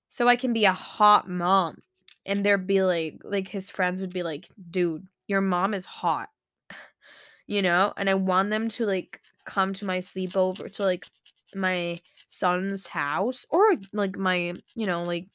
So 0.08 0.28
I 0.28 0.38
can 0.38 0.54
be 0.54 0.66
a 0.66 0.74
hot 0.74 1.30
mom. 1.30 1.80
And 2.26 2.44
there'd 2.44 2.66
be 2.66 2.82
like, 2.84 3.20
like 3.24 3.50
his 3.50 3.70
friends 3.70 4.00
would 4.00 4.14
be 4.14 4.24
like, 4.24 4.48
dude, 4.72 5.08
your 5.28 5.42
mom 5.42 5.74
is 5.74 5.84
hot, 5.84 6.30
you 7.48 7.62
know? 7.62 7.94
And 7.98 8.10
I 8.10 8.14
want 8.14 8.50
them 8.50 8.70
to 8.70 8.86
like 8.86 9.20
come 9.46 9.74
to 9.74 9.86
my 9.86 9.98
sleepover, 9.98 10.74
to 10.76 10.84
like 10.84 11.06
my 11.54 12.00
son's 12.28 12.88
house 12.88 13.46
or 13.52 13.76
like 13.92 14.18
my, 14.18 14.54
you 14.74 14.86
know, 14.86 15.04
like 15.04 15.28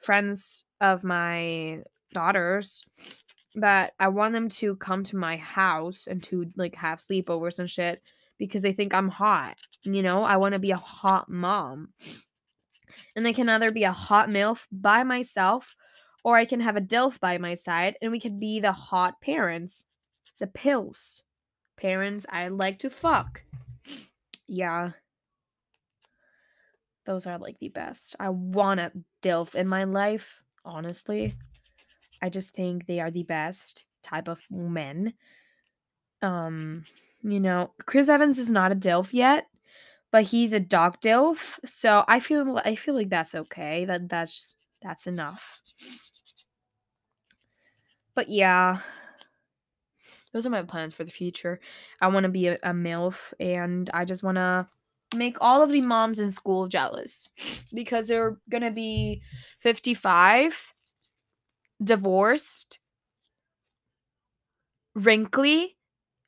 friends 0.00 0.64
of 0.80 1.04
my 1.04 1.82
daughters 2.12 2.84
that 3.54 3.92
I 3.98 4.08
want 4.08 4.32
them 4.32 4.48
to 4.48 4.76
come 4.76 5.02
to 5.04 5.16
my 5.16 5.36
house 5.36 6.06
and 6.06 6.22
to 6.24 6.50
like 6.56 6.76
have 6.76 7.00
sleepovers 7.00 7.58
and 7.58 7.70
shit 7.70 8.00
because 8.38 8.62
they 8.62 8.72
think 8.72 8.94
I'm 8.94 9.08
hot. 9.08 9.60
You 9.84 10.02
know, 10.02 10.22
I 10.22 10.36
want 10.36 10.54
to 10.54 10.60
be 10.60 10.70
a 10.70 10.76
hot 10.76 11.28
mom. 11.28 11.90
And 13.14 13.26
I 13.26 13.32
can 13.32 13.48
either 13.48 13.70
be 13.70 13.84
a 13.84 13.92
hot 13.92 14.28
MILF 14.28 14.66
by 14.72 15.04
myself 15.04 15.74
or 16.24 16.36
I 16.36 16.44
can 16.44 16.60
have 16.60 16.76
a 16.76 16.80
DILF 16.80 17.20
by 17.20 17.38
my 17.38 17.54
side 17.54 17.96
and 18.00 18.12
we 18.12 18.20
can 18.20 18.38
be 18.38 18.60
the 18.60 18.72
hot 18.72 19.20
parents. 19.20 19.84
The 20.38 20.46
PILFs. 20.46 21.22
Parents 21.76 22.26
I 22.28 22.48
like 22.48 22.78
to 22.80 22.90
fuck. 22.90 23.42
Yeah. 24.46 24.92
Those 27.06 27.26
are 27.26 27.38
like 27.38 27.58
the 27.58 27.68
best. 27.68 28.16
I 28.20 28.28
want 28.28 28.80
a 28.80 28.92
DILF 29.22 29.54
in 29.54 29.68
my 29.68 29.84
life, 29.84 30.42
honestly. 30.64 31.32
I 32.22 32.28
just 32.28 32.50
think 32.50 32.86
they 32.86 33.00
are 33.00 33.10
the 33.10 33.22
best 33.22 33.84
type 34.02 34.28
of 34.28 34.40
men. 34.50 35.14
Um, 36.22 36.82
you 37.22 37.40
know, 37.40 37.72
Chris 37.86 38.08
Evans 38.08 38.38
is 38.38 38.50
not 38.50 38.72
a 38.72 38.74
DILF 38.74 39.14
yet, 39.14 39.46
but 40.10 40.24
he's 40.24 40.52
a 40.52 40.60
dog 40.60 41.00
DILF. 41.00 41.58
So 41.64 42.04
I 42.08 42.20
feel 42.20 42.60
I 42.64 42.74
feel 42.74 42.94
like 42.94 43.08
that's 43.08 43.34
okay. 43.34 43.84
That 43.84 44.08
that's 44.08 44.56
that's 44.82 45.06
enough. 45.06 45.62
But 48.14 48.28
yeah, 48.28 48.80
those 50.32 50.46
are 50.46 50.50
my 50.50 50.62
plans 50.62 50.94
for 50.94 51.04
the 51.04 51.10
future. 51.10 51.60
I 52.00 52.08
want 52.08 52.24
to 52.24 52.30
be 52.30 52.48
a, 52.48 52.54
a 52.62 52.72
MILF 52.72 53.32
and 53.40 53.88
I 53.94 54.04
just 54.04 54.22
want 54.22 54.36
to 54.36 54.68
make 55.14 55.36
all 55.40 55.62
of 55.62 55.72
the 55.72 55.80
moms 55.80 56.18
in 56.18 56.30
school 56.30 56.68
jealous 56.68 57.28
because 57.72 58.08
they're 58.08 58.38
going 58.48 58.62
to 58.62 58.70
be 58.70 59.22
55 59.60 60.72
divorced, 61.82 62.78
wrinkly, 64.94 65.76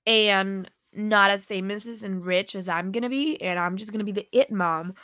and 0.06 0.70
not 0.92 1.30
as 1.30 1.46
famous 1.46 2.02
and 2.02 2.24
rich 2.24 2.54
as 2.54 2.68
I'm 2.68 2.92
gonna 2.92 3.08
be, 3.08 3.40
and 3.40 3.58
I'm 3.58 3.76
just 3.76 3.92
gonna 3.92 4.04
be 4.04 4.12
the 4.12 4.28
it 4.32 4.50
mom. 4.50 4.94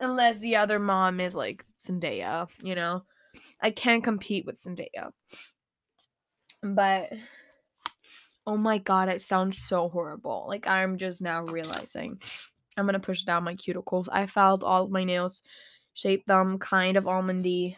Unless 0.00 0.40
the 0.40 0.56
other 0.56 0.78
mom 0.78 1.20
is 1.20 1.34
like 1.34 1.64
Zendaya, 1.78 2.48
you 2.62 2.74
know? 2.74 3.02
I 3.60 3.70
can't 3.70 4.04
compete 4.04 4.44
with 4.44 4.56
Zendaya. 4.56 5.10
But 6.62 7.12
oh 8.46 8.56
my 8.56 8.78
god, 8.78 9.08
it 9.08 9.22
sounds 9.22 9.58
so 9.58 9.88
horrible. 9.88 10.46
Like 10.48 10.66
I'm 10.66 10.98
just 10.98 11.20
now 11.20 11.42
realizing. 11.42 12.20
I'm 12.76 12.86
gonna 12.86 13.00
push 13.00 13.22
down 13.22 13.44
my 13.44 13.54
cuticles. 13.54 14.08
I 14.12 14.26
filed 14.26 14.64
all 14.64 14.84
of 14.84 14.90
my 14.90 15.04
nails 15.04 15.42
shape 15.96 16.26
them 16.26 16.58
kind 16.58 16.96
of 16.96 17.04
almondy. 17.04 17.74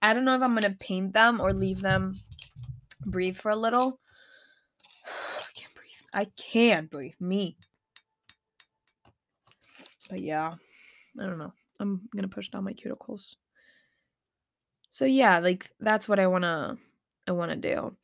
I 0.00 0.14
don't 0.14 0.24
know 0.24 0.36
if 0.36 0.42
I'm 0.42 0.56
to 0.56 0.70
paint 0.78 1.12
them 1.12 1.40
or 1.40 1.52
leave 1.52 1.80
them 1.80 2.20
breathe 3.04 3.36
for 3.36 3.50
a 3.50 3.56
little. 3.56 3.98
I 5.36 5.50
can't 5.52 5.74
breathe. 5.74 5.90
I 6.14 6.24
can't 6.36 6.90
breathe. 6.90 7.20
Me. 7.20 7.56
But 10.08 10.20
yeah, 10.20 10.54
I 11.20 11.26
don't 11.26 11.38
know. 11.38 11.52
I'm 11.80 12.08
to 12.16 12.28
push 12.28 12.48
down 12.48 12.64
my 12.64 12.72
cuticles. 12.72 13.34
So 14.90 15.04
yeah, 15.04 15.40
like 15.40 15.70
that's 15.80 16.08
what 16.08 16.20
I 16.20 16.28
want 16.28 16.44
to 16.44 16.78
I 17.26 17.32
want 17.32 17.50
to 17.50 17.56
do. 17.56 17.96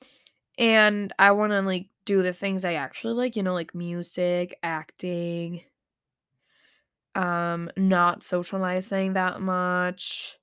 And 0.59 1.13
I 1.19 1.33
want 1.33 1.53
to 1.53 1.63
like 1.63 1.89
do 2.05 2.23
the 2.23 2.33
things 2.33 2.65
I 2.65 2.75
actually 2.75 3.15
like, 3.15 3.37
you 3.37 3.43
know, 3.43 3.55
like 3.55 3.75
music, 3.75 4.59
acting, 4.63 5.63
um 7.15 7.71
not 7.77 8.23
socializing 8.23 9.13
that 9.13 9.41
much 9.41 10.37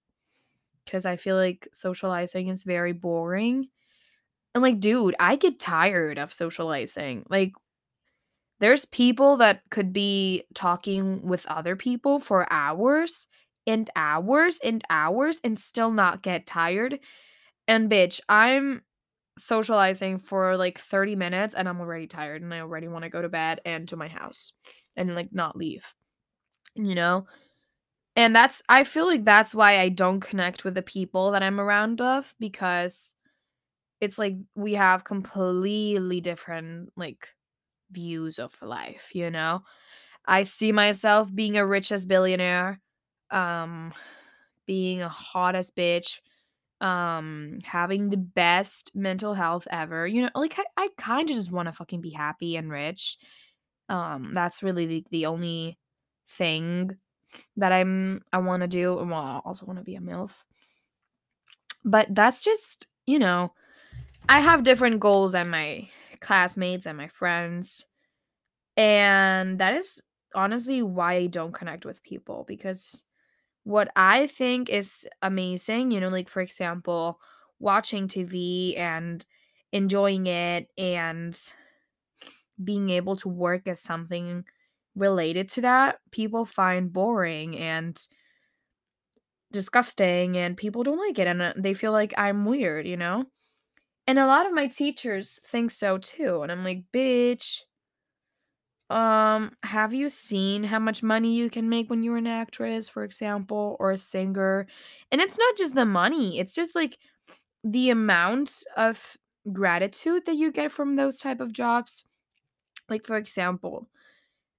cuz 0.89 1.05
I 1.05 1.17
feel 1.17 1.35
like 1.35 1.67
socializing 1.73 2.47
is 2.49 2.63
very 2.63 2.93
boring. 2.93 3.69
And 4.55 4.63
like 4.63 4.79
dude, 4.79 5.15
I 5.19 5.37
get 5.37 5.59
tired 5.59 6.19
of 6.19 6.33
socializing. 6.33 7.25
Like 7.29 7.53
there's 8.59 8.85
people 8.85 9.37
that 9.37 9.61
could 9.69 9.91
be 9.91 10.43
talking 10.53 11.21
with 11.23 11.45
other 11.47 11.75
people 11.75 12.19
for 12.19 12.51
hours 12.51 13.27
and 13.65 13.89
hours 13.95 14.59
and 14.63 14.83
hours 14.89 15.39
and 15.43 15.57
still 15.57 15.91
not 15.91 16.21
get 16.21 16.45
tired. 16.45 16.99
And 17.67 17.89
bitch, 17.89 18.21
I'm 18.29 18.83
socializing 19.37 20.19
for 20.19 20.57
like 20.57 20.79
30 20.79 21.15
minutes 21.15 21.55
and 21.55 21.67
I'm 21.67 21.79
already 21.79 22.07
tired 22.07 22.41
and 22.41 22.53
I 22.53 22.59
already 22.59 22.87
want 22.87 23.03
to 23.03 23.09
go 23.09 23.21
to 23.21 23.29
bed 23.29 23.61
and 23.65 23.87
to 23.89 23.95
my 23.95 24.07
house 24.07 24.53
and 24.95 25.15
like 25.15 25.29
not 25.31 25.55
leave. 25.55 25.93
You 26.75 26.95
know? 26.95 27.25
And 28.15 28.35
that's 28.35 28.61
I 28.67 28.83
feel 28.83 29.05
like 29.05 29.23
that's 29.23 29.55
why 29.55 29.79
I 29.79 29.89
don't 29.89 30.19
connect 30.19 30.65
with 30.65 30.75
the 30.75 30.81
people 30.81 31.31
that 31.31 31.43
I'm 31.43 31.59
around 31.59 32.01
of 32.01 32.35
because 32.39 33.13
it's 34.01 34.17
like 34.17 34.35
we 34.55 34.73
have 34.73 35.03
completely 35.03 36.21
different 36.21 36.89
like 36.97 37.29
views 37.91 38.39
of 38.39 38.53
life, 38.61 39.11
you 39.13 39.29
know? 39.29 39.61
I 40.25 40.43
see 40.43 40.71
myself 40.71 41.33
being 41.33 41.57
a 41.57 41.65
richest 41.65 42.07
billionaire, 42.07 42.81
um 43.31 43.93
being 44.67 45.01
a 45.01 45.09
hottest 45.09 45.75
bitch, 45.75 46.19
um 46.81 47.59
having 47.63 48.09
the 48.09 48.17
best 48.17 48.91
mental 48.95 49.33
health 49.33 49.67
ever. 49.71 50.07
You 50.07 50.23
know, 50.23 50.29
like 50.35 50.57
I, 50.57 50.65
I 50.77 50.89
kind 50.97 51.29
of 51.29 51.35
just 51.35 51.51
want 51.51 51.67
to 51.67 51.73
fucking 51.73 52.01
be 52.01 52.11
happy 52.11 52.57
and 52.57 52.71
rich. 52.71 53.17
Um 53.89 54.31
that's 54.33 54.63
really 54.63 54.85
the, 54.85 55.05
the 55.11 55.25
only 55.27 55.77
thing 56.29 56.97
that 57.57 57.71
I'm 57.71 58.23
I 58.33 58.39
want 58.39 58.61
to 58.61 58.67
do. 58.67 58.95
Well, 58.95 59.13
I 59.13 59.41
also 59.45 59.65
want 59.65 59.79
to 59.79 59.85
be 59.85 59.95
a 59.95 60.01
MILF. 60.01 60.31
But 61.83 62.07
that's 62.13 62.43
just, 62.43 62.87
you 63.05 63.17
know, 63.17 63.53
I 64.29 64.39
have 64.39 64.63
different 64.63 64.99
goals 64.99 65.31
than 65.31 65.49
my 65.49 65.87
classmates 66.19 66.85
and 66.85 66.97
my 66.97 67.07
friends. 67.07 67.85
And 68.77 69.59
that 69.59 69.73
is 69.75 70.03
honestly 70.35 70.81
why 70.81 71.13
I 71.13 71.27
don't 71.27 71.53
connect 71.53 71.85
with 71.85 72.03
people 72.03 72.45
because 72.47 73.01
what 73.63 73.91
I 73.95 74.27
think 74.27 74.69
is 74.69 75.07
amazing, 75.21 75.91
you 75.91 75.99
know, 75.99 76.09
like 76.09 76.29
for 76.29 76.41
example, 76.41 77.19
watching 77.59 78.07
TV 78.07 78.75
and 78.77 79.25
enjoying 79.71 80.27
it 80.27 80.69
and 80.77 81.39
being 82.63 82.89
able 82.89 83.15
to 83.17 83.29
work 83.29 83.67
as 83.67 83.81
something 83.81 84.45
related 84.95 85.49
to 85.49 85.61
that, 85.61 85.99
people 86.11 86.45
find 86.45 86.91
boring 86.93 87.57
and 87.57 88.07
disgusting 89.51 90.37
and 90.37 90.55
people 90.57 90.83
don't 90.83 90.97
like 90.97 91.19
it 91.19 91.27
and 91.27 91.41
uh, 91.41 91.53
they 91.57 91.73
feel 91.73 91.91
like 91.91 92.13
I'm 92.17 92.45
weird, 92.45 92.87
you 92.87 92.97
know? 92.97 93.25
And 94.07 94.19
a 94.19 94.27
lot 94.27 94.47
of 94.47 94.53
my 94.53 94.67
teachers 94.67 95.39
think 95.45 95.71
so 95.71 95.97
too. 95.97 96.43
And 96.43 96.51
I'm 96.51 96.63
like, 96.63 96.85
bitch, 96.93 97.61
um, 98.91 99.51
have 99.63 99.93
you 99.93 100.09
seen 100.09 100.63
how 100.63 100.79
much 100.79 101.01
money 101.01 101.33
you 101.33 101.49
can 101.49 101.69
make 101.69 101.89
when 101.89 102.03
you're 102.03 102.17
an 102.17 102.27
actress, 102.27 102.89
for 102.89 103.03
example, 103.03 103.77
or 103.79 103.91
a 103.91 103.97
singer? 103.97 104.67
And 105.11 105.21
it's 105.21 105.37
not 105.37 105.57
just 105.57 105.75
the 105.75 105.85
money, 105.85 106.39
it's 106.39 106.53
just 106.53 106.75
like 106.75 106.97
the 107.63 107.89
amount 107.89 108.63
of 108.77 109.17
gratitude 109.51 110.25
that 110.25 110.35
you 110.35 110.51
get 110.51 110.71
from 110.71 110.95
those 110.95 111.17
type 111.17 111.39
of 111.39 111.53
jobs. 111.53 112.05
Like 112.89 113.05
for 113.05 113.17
example, 113.17 113.87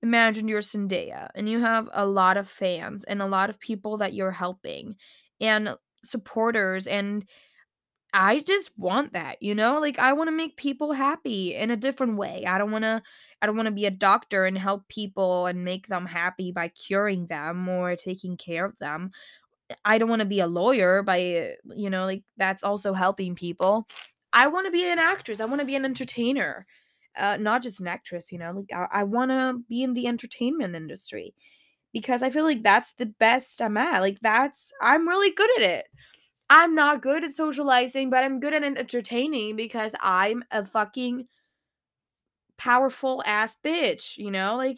imagine 0.02 0.48
you're 0.48 0.60
Zendaya 0.60 1.28
and 1.34 1.48
you 1.48 1.60
have 1.60 1.88
a 1.92 2.06
lot 2.06 2.36
of 2.36 2.48
fans 2.48 3.04
and 3.04 3.22
a 3.22 3.26
lot 3.26 3.50
of 3.50 3.60
people 3.60 3.98
that 3.98 4.14
you're 4.14 4.32
helping 4.32 4.96
and 5.40 5.76
supporters 6.02 6.86
and 6.86 7.24
I 8.14 8.40
just 8.40 8.70
want 8.78 9.14
that, 9.14 9.42
you 9.42 9.54
know? 9.54 9.80
Like 9.80 9.98
I 9.98 10.12
want 10.12 10.28
to 10.28 10.32
make 10.36 10.56
people 10.56 10.92
happy 10.92 11.54
in 11.54 11.70
a 11.70 11.76
different 11.76 12.16
way. 12.18 12.44
I 12.46 12.58
don't 12.58 12.70
want 12.70 12.84
to 12.84 13.02
I 13.40 13.46
don't 13.46 13.56
want 13.56 13.66
to 13.66 13.72
be 13.72 13.86
a 13.86 13.90
doctor 13.90 14.44
and 14.44 14.58
help 14.58 14.86
people 14.88 15.46
and 15.46 15.64
make 15.64 15.86
them 15.88 16.04
happy 16.06 16.52
by 16.52 16.68
curing 16.68 17.26
them 17.26 17.68
or 17.68 17.96
taking 17.96 18.36
care 18.36 18.66
of 18.66 18.78
them. 18.78 19.12
I 19.84 19.98
don't 19.98 20.08
want 20.10 20.20
to 20.20 20.26
be 20.26 20.40
a 20.40 20.46
lawyer 20.46 21.02
by, 21.02 21.56
you 21.74 21.90
know, 21.90 22.04
like 22.06 22.24
that's 22.36 22.64
also 22.64 22.92
helping 22.92 23.34
people. 23.34 23.86
I 24.32 24.48
want 24.48 24.66
to 24.66 24.72
be 24.72 24.84
an 24.90 24.98
actress. 24.98 25.40
I 25.40 25.46
want 25.46 25.60
to 25.60 25.66
be 25.66 25.76
an 25.76 25.84
entertainer. 25.84 26.66
Uh, 27.16 27.36
not 27.38 27.62
just 27.62 27.80
an 27.80 27.88
actress, 27.88 28.32
you 28.32 28.38
know, 28.38 28.52
like 28.52 28.72
I, 28.74 29.00
I 29.00 29.04
want 29.04 29.30
to 29.32 29.60
be 29.68 29.82
in 29.82 29.94
the 29.94 30.06
entertainment 30.06 30.74
industry 30.74 31.34
because 31.92 32.22
I 32.22 32.30
feel 32.30 32.44
like 32.44 32.62
that's 32.62 32.94
the 32.94 33.06
best 33.06 33.60
I'm 33.62 33.76
at. 33.76 34.00
Like 34.00 34.20
that's 34.20 34.72
I'm 34.80 35.08
really 35.08 35.30
good 35.30 35.50
at 35.58 35.62
it. 35.70 35.86
I'm 36.54 36.74
not 36.74 37.00
good 37.00 37.24
at 37.24 37.34
socializing, 37.34 38.10
but 38.10 38.22
I'm 38.22 38.38
good 38.38 38.52
at 38.52 38.62
entertaining 38.62 39.56
because 39.56 39.94
I'm 40.02 40.44
a 40.50 40.66
fucking 40.66 41.26
powerful 42.58 43.22
ass 43.24 43.56
bitch, 43.64 44.18
you 44.18 44.30
know? 44.30 44.56
Like 44.56 44.76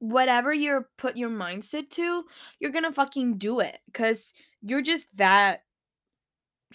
whatever 0.00 0.52
you're 0.52 0.88
put 0.98 1.16
your 1.16 1.30
mindset 1.30 1.88
to, 1.90 2.24
you're 2.58 2.72
going 2.72 2.82
to 2.82 2.90
fucking 2.90 3.38
do 3.38 3.60
it 3.60 3.78
cuz 3.94 4.34
you're 4.60 4.82
just 4.82 5.06
that 5.18 5.62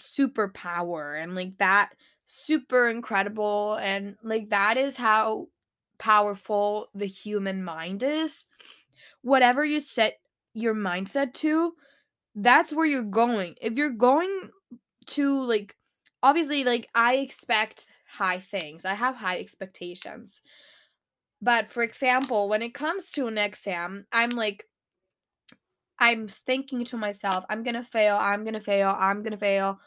superpower 0.00 1.22
and 1.22 1.34
like 1.34 1.58
that 1.58 1.90
super 2.24 2.88
incredible 2.88 3.74
and 3.74 4.16
like 4.22 4.48
that 4.48 4.78
is 4.78 4.96
how 4.96 5.48
powerful 5.98 6.88
the 6.94 7.04
human 7.04 7.62
mind 7.62 8.02
is. 8.02 8.46
Whatever 9.20 9.66
you 9.66 9.80
set 9.80 10.18
your 10.54 10.74
mindset 10.74 11.34
to, 11.34 11.74
that's 12.36 12.72
where 12.72 12.86
you're 12.86 13.02
going. 13.02 13.56
If 13.60 13.74
you're 13.74 13.90
going 13.90 14.50
to 15.06 15.42
like 15.44 15.74
obviously 16.22 16.64
like 16.64 16.88
I 16.94 17.16
expect 17.16 17.86
high 18.06 18.40
things. 18.40 18.84
I 18.84 18.94
have 18.94 19.16
high 19.16 19.38
expectations. 19.38 20.42
But 21.42 21.70
for 21.70 21.82
example, 21.82 22.48
when 22.48 22.62
it 22.62 22.74
comes 22.74 23.10
to 23.12 23.26
an 23.26 23.38
exam, 23.38 24.06
I'm 24.12 24.30
like 24.30 24.66
I'm 25.98 26.28
thinking 26.28 26.84
to 26.86 26.96
myself, 26.96 27.44
I'm 27.48 27.62
going 27.62 27.74
to 27.74 27.82
fail, 27.82 28.18
I'm 28.20 28.44
going 28.44 28.54
to 28.54 28.60
fail, 28.60 28.94
I'm 28.98 29.22
going 29.22 29.32
to 29.32 29.38
fail. 29.38 29.80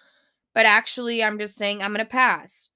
But 0.56 0.66
actually, 0.66 1.24
I'm 1.24 1.38
just 1.38 1.56
saying 1.56 1.84
I'm 1.84 1.94
going 1.94 2.06
to 2.06 2.10
pass. 2.10 2.72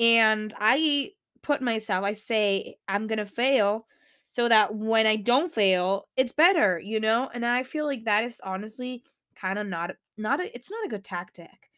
And 0.00 0.52
I 0.58 1.10
put 1.42 1.62
myself, 1.62 2.04
I 2.04 2.14
say 2.14 2.76
I'm 2.88 3.06
going 3.06 3.18
to 3.18 3.26
fail 3.26 3.86
so 4.34 4.48
that 4.48 4.74
when 4.74 5.06
I 5.06 5.14
don't 5.14 5.52
fail, 5.52 6.08
it's 6.16 6.32
better, 6.32 6.80
you 6.80 6.98
know? 6.98 7.30
And 7.32 7.46
I 7.46 7.62
feel 7.62 7.86
like 7.86 8.04
that 8.06 8.24
is 8.24 8.40
honestly 8.42 9.04
kind 9.36 9.60
of 9.60 9.68
not 9.68 9.92
not 10.18 10.40
a, 10.40 10.52
it's 10.52 10.72
not 10.72 10.84
a 10.84 10.88
good 10.88 11.04
tactic. 11.04 11.70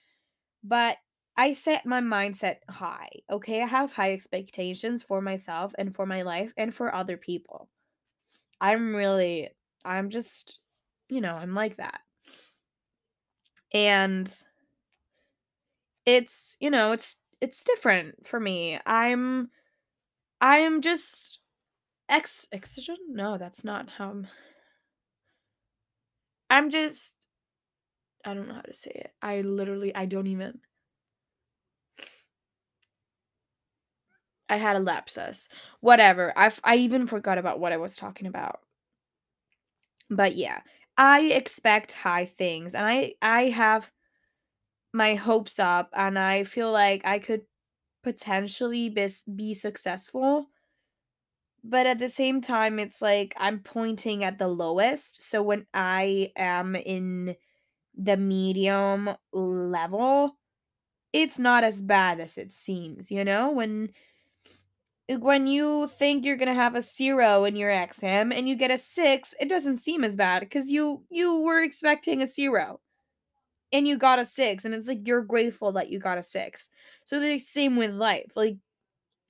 But 0.65 0.97
I 1.37 1.53
set 1.53 1.85
my 1.85 2.01
mindset 2.01 2.57
high. 2.71 3.11
Okay? 3.31 3.63
I 3.63 3.67
have 3.67 3.93
high 3.93 4.15
expectations 4.15 5.03
for 5.03 5.21
myself 5.21 5.75
and 5.77 5.95
for 5.95 6.07
my 6.07 6.23
life 6.23 6.55
and 6.57 6.75
for 6.75 6.95
other 6.95 7.19
people. 7.19 7.69
I'm 8.59 8.97
really 8.97 9.51
I'm 9.85 10.09
just 10.09 10.63
you 11.11 11.21
know, 11.21 11.35
I'm 11.35 11.55
like 11.55 11.77
that. 11.77 12.01
And 13.75 14.33
it's, 16.07 16.57
you 16.59 16.71
know, 16.71 16.93
it's 16.93 17.17
it's 17.43 17.65
different 17.65 18.27
for 18.27 18.41
me. 18.41 18.79
I'm 18.87 19.51
I 20.41 20.61
am 20.61 20.81
just 20.81 21.41
ex 22.09 22.49
exogen? 22.53 22.97
No, 23.09 23.39
that's 23.39 23.65
not 23.65 23.91
how 23.91 24.11
I'm 24.11 24.29
I'm 26.51 26.71
just 26.71 27.15
I 28.27 28.35
don't 28.35 28.49
know 28.49 28.55
how 28.55 28.61
to 28.63 28.75
say 28.75 28.91
it. 28.95 29.15
I 29.23 29.41
literally 29.41 29.95
I 29.95 30.05
don't 30.07 30.27
even 30.27 30.61
I 34.49 34.57
had 34.57 34.75
a 34.77 34.81
lapsus. 34.81 35.49
Whatever. 35.81 36.33
I 36.37 36.51
I 36.65 36.77
even 36.77 37.07
forgot 37.07 37.39
about 37.39 37.61
what 37.61 37.73
I 37.73 37.77
was 37.77 37.95
talking 37.97 38.27
about. 38.27 38.61
But 40.11 40.37
yeah, 40.37 40.61
I 40.97 41.21
expect 41.33 41.93
high 41.93 42.27
things 42.27 42.75
and 42.75 42.87
I 42.87 43.15
I 43.23 43.45
have 43.51 43.91
my 44.93 45.15
hopes 45.15 45.59
up 45.59 45.91
and 45.95 46.19
I 46.19 46.45
feel 46.45 46.71
like 46.73 47.05
I 47.05 47.19
could 47.19 47.43
potentially 48.03 48.89
be, 48.91 49.09
be 49.35 49.55
successful. 49.55 50.49
But 51.65 51.87
at 51.87 51.99
the 51.99 52.09
same 52.09 52.41
time 52.41 52.79
it's 52.79 53.03
like 53.03 53.35
I'm 53.39 53.61
pointing 53.61 54.25
at 54.25 54.39
the 54.39 54.49
lowest. 54.49 55.23
So 55.29 55.43
when 55.43 55.67
I 55.75 56.33
am 56.37 56.77
in 56.77 57.37
the 57.97 58.17
medium 58.17 59.11
level, 59.33 60.39
it's 61.13 61.39
not 61.39 61.65
as 61.65 61.83
bad 61.83 62.21
as 62.21 62.39
it 62.39 62.53
seems, 62.53 63.11
you 63.11 63.25
know? 63.25 63.51
When 63.51 63.91
when 65.19 65.47
you 65.47 65.87
think 65.87 66.25
you're 66.25 66.37
going 66.37 66.49
to 66.49 66.55
have 66.55 66.75
a 66.75 66.81
0 66.83 67.45
in 67.45 67.55
your 67.57 67.71
exam 67.71 68.33
and 68.33 68.49
you 68.49 68.57
get 68.57 68.73
a 68.73 68.79
6, 68.79 69.35
it 69.41 69.49
doesn't 69.49 69.77
seem 69.79 70.03
as 70.03 70.17
bad 70.17 70.49
cuz 70.51 70.69
you 70.71 71.05
you 71.11 71.43
were 71.43 71.63
expecting 71.63 72.23
a 72.23 72.27
0 72.27 72.81
and 73.73 73.89
you 73.89 73.99
got 73.99 74.19
a 74.21 74.25
6 74.25 74.65
and 74.65 74.75
it's 74.75 74.89
like 74.89 75.07
you're 75.07 75.23
grateful 75.23 75.73
that 75.73 75.91
you 75.91 75.99
got 76.01 76.19
a 76.19 76.23
6. 76.23 76.71
So 77.05 77.21
the 77.21 77.39
same 77.41 77.77
with 77.77 77.93
life. 77.93 78.33
Like 78.37 78.59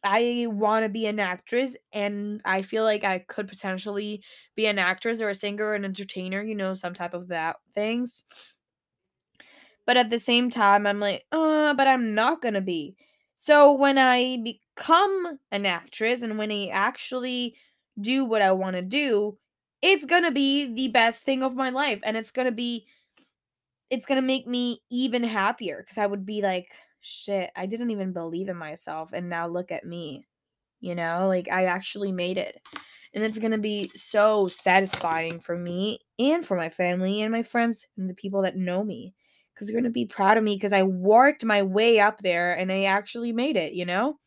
I 0.07 0.47
want 0.49 0.85
to 0.85 0.89
be 0.89 1.07
an 1.07 1.21
actress 1.21 1.77
and 1.93 2.41
I 2.45 2.63
feel 2.63 2.85
like 2.85 3.05
I 3.05 3.21
could 3.21 3.49
potentially 3.49 4.23
be 4.55 4.67
an 4.67 4.79
actress 4.79 5.21
or 5.21 5.29
a 5.31 5.35
singer 5.35 5.67
or 5.67 5.75
an 5.75 5.85
entertainer, 5.85 6.43
you 6.43 6.55
know, 6.55 6.75
some 6.75 6.95
type 6.95 7.15
of 7.15 7.29
that 7.29 7.57
things. 7.75 8.25
But 9.85 9.97
at 9.97 10.11
the 10.11 10.19
same 10.19 10.51
time, 10.51 10.87
I'm 10.87 11.01
like, 11.01 11.25
uh, 11.33 11.75
but 11.75 11.87
I'm 11.87 12.15
not 12.15 12.43
gonna 12.43 12.61
be. 12.61 12.97
So 13.35 13.73
when 13.73 13.99
I 13.99 14.39
become 14.39 15.39
an 15.53 15.67
actress 15.67 16.23
and 16.23 16.39
when 16.39 16.51
I 16.51 16.69
actually 16.69 17.57
do 18.01 18.25
what 18.25 18.43
I 18.43 18.53
want 18.53 18.77
to 18.77 18.83
do, 18.83 19.39
it's 19.83 20.05
gonna 20.05 20.33
be 20.33 20.73
the 20.73 20.89
best 20.89 21.23
thing 21.23 21.43
of 21.43 21.55
my 21.55 21.71
life. 21.71 22.01
And 22.03 22.17
it's 22.17 22.31
gonna 22.31 22.53
be, 22.53 22.87
it's 23.91 24.07
gonna 24.07 24.23
make 24.23 24.47
me 24.47 24.81
even 24.91 25.23
happier 25.25 25.79
because 25.83 25.99
I 25.99 26.07
would 26.07 26.27
be 26.27 26.43
like, 26.43 26.71
shit, 27.07 27.51
I 27.57 27.67
didn't 27.67 27.91
even 27.91 28.13
believe 28.13 28.49
in 28.49 28.57
myself. 28.57 29.13
And 29.13 29.29
now 29.29 29.47
look 29.47 29.71
at 29.71 29.87
me. 29.87 30.27
You 30.81 30.95
know, 30.95 31.27
like 31.29 31.49
I 31.51 31.65
actually 31.65 32.13
made 32.13 32.37
it. 32.37 32.61
And 33.15 33.25
it's 33.25 33.39
going 33.39 33.53
to 33.53 33.59
be 33.59 33.91
so 33.95 34.47
satisfying 34.47 35.41
for 35.41 35.57
me 35.57 36.01
and 36.19 36.45
for 36.45 36.57
my 36.57 36.69
family 36.69 37.23
and 37.23 37.33
my 37.33 37.43
friends 37.43 37.87
and 37.97 38.11
the 38.11 38.15
people 38.15 38.43
that 38.43 38.57
know 38.57 38.85
me 38.85 39.15
because 39.55 39.69
they're 39.69 39.75
going 39.75 39.85
to 39.85 39.91
be 39.91 40.05
proud 40.05 40.37
of 40.37 40.45
me 40.45 40.55
because 40.55 40.75
I 40.75 40.83
worked 40.83 41.45
my 41.45 41.63
way 41.63 41.99
up 41.99 42.19
there 42.19 42.53
and 42.53 42.71
I 42.71 42.85
actually 42.85 43.33
made 43.33 43.57
it, 43.57 43.73
you 43.73 43.87
know? 43.87 44.19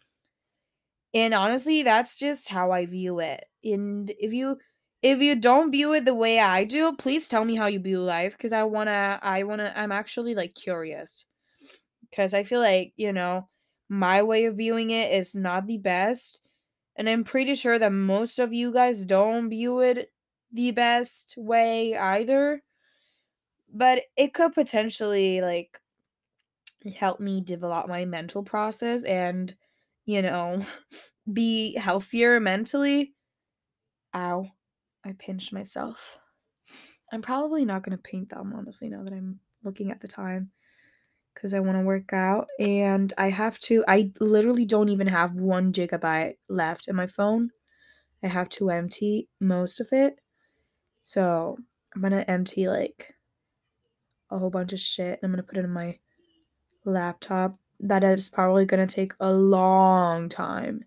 And 1.14 1.36
honestly, 1.36 1.84
that's 1.84 2.18
just 2.18 2.50
how 2.50 2.72
I 2.72 2.88
view 2.88 3.20
it. 3.20 3.44
And 3.64 4.12
if 4.18 4.34
you 4.34 4.58
if 5.02 5.22
you 5.22 5.36
don't 5.36 5.72
view 5.72 5.94
it 5.94 6.06
the 6.06 6.16
way 6.16 6.40
I 6.40 6.66
do, 6.66 6.94
please 6.98 7.28
tell 7.28 7.46
me 7.46 7.56
how 7.56 7.68
you 7.68 7.80
view 7.80 8.02
life 8.02 8.36
because 8.36 8.54
I 8.54 8.64
want 8.64 8.88
to 8.88 9.20
I 9.22 9.44
want 9.44 9.60
to 9.62 9.78
I'm 9.80 9.92
actually 9.92 10.34
like 10.34 10.56
curious. 10.56 11.26
Cuz 12.16 12.34
I 12.34 12.44
feel 12.44 12.60
like, 12.60 12.94
you 12.96 13.14
know, 13.14 13.50
my 13.90 14.22
way 14.22 14.46
of 14.46 14.58
viewing 14.58 14.92
it 14.92 15.12
is 15.12 15.36
not 15.36 15.68
the 15.68 15.78
best. 15.78 16.42
And 16.96 17.10
I'm 17.10 17.24
pretty 17.24 17.56
sure 17.56 17.80
that 17.80 17.92
most 17.92 18.40
of 18.40 18.54
you 18.54 18.72
guys 18.72 19.06
don't 19.06 19.50
view 19.50 19.80
it 19.80 20.12
the 20.52 20.72
best 20.72 21.36
way 21.38 21.98
either. 21.98 22.62
But 23.72 24.04
it 24.18 24.34
could 24.34 24.54
potentially 24.54 25.42
like 25.42 25.80
help 26.96 27.20
me 27.20 27.42
develop 27.42 27.88
my 27.88 28.06
mental 28.06 28.44
process 28.44 29.04
and, 29.04 29.56
you 30.06 30.22
know, 30.22 30.66
be 31.34 31.76
healthier 31.76 32.40
mentally. 32.40 33.14
Ow. 34.16 34.48
I 35.06 35.14
pinched 35.14 35.54
myself. 35.54 36.18
I'm 37.12 37.22
probably 37.22 37.66
not 37.66 37.84
going 37.84 37.98
to 37.98 38.04
paint 38.04 38.30
them, 38.30 38.54
honestly, 38.56 38.90
now 38.90 39.04
that 39.04 39.14
I'm 39.14 39.40
looking 39.64 39.92
at 39.92 40.02
the 40.02 40.08
time 40.08 40.52
because 41.40 41.54
I 41.54 41.62
want 41.62 41.80
to 41.80 41.86
work 41.86 42.12
out 42.12 42.50
and 42.60 43.14
I 43.18 43.30
have 43.30 43.60
to. 43.60 43.82
I 43.88 44.12
literally 44.20 44.66
don't 44.66 44.90
even 44.90 45.08
have 45.08 45.36
one 45.36 45.72
gigabyte 45.72 46.36
left 46.50 46.90
in 46.90 46.98
my 46.98 47.08
phone. 47.08 47.52
I 48.22 48.28
have 48.28 48.50
to 48.50 48.70
empty 48.70 49.30
most 49.40 49.80
of 49.80 49.94
it. 49.94 50.20
So 51.00 51.58
I'm 51.96 52.02
going 52.02 52.12
to 52.12 52.30
empty 52.30 52.68
like 52.68 53.16
a 54.30 54.38
whole 54.38 54.50
bunch 54.50 54.74
of 54.74 54.82
shit 54.82 55.20
and 55.22 55.24
I'm 55.24 55.32
going 55.32 55.38
to 55.38 55.48
put 55.48 55.58
it 55.58 55.64
in 55.64 55.72
my 55.72 55.98
laptop. 56.84 57.56
That 57.80 58.04
is 58.04 58.28
probably 58.28 58.66
going 58.66 58.86
to 58.86 58.94
take 58.94 59.14
a 59.22 59.32
long 59.32 60.28
time. 60.28 60.84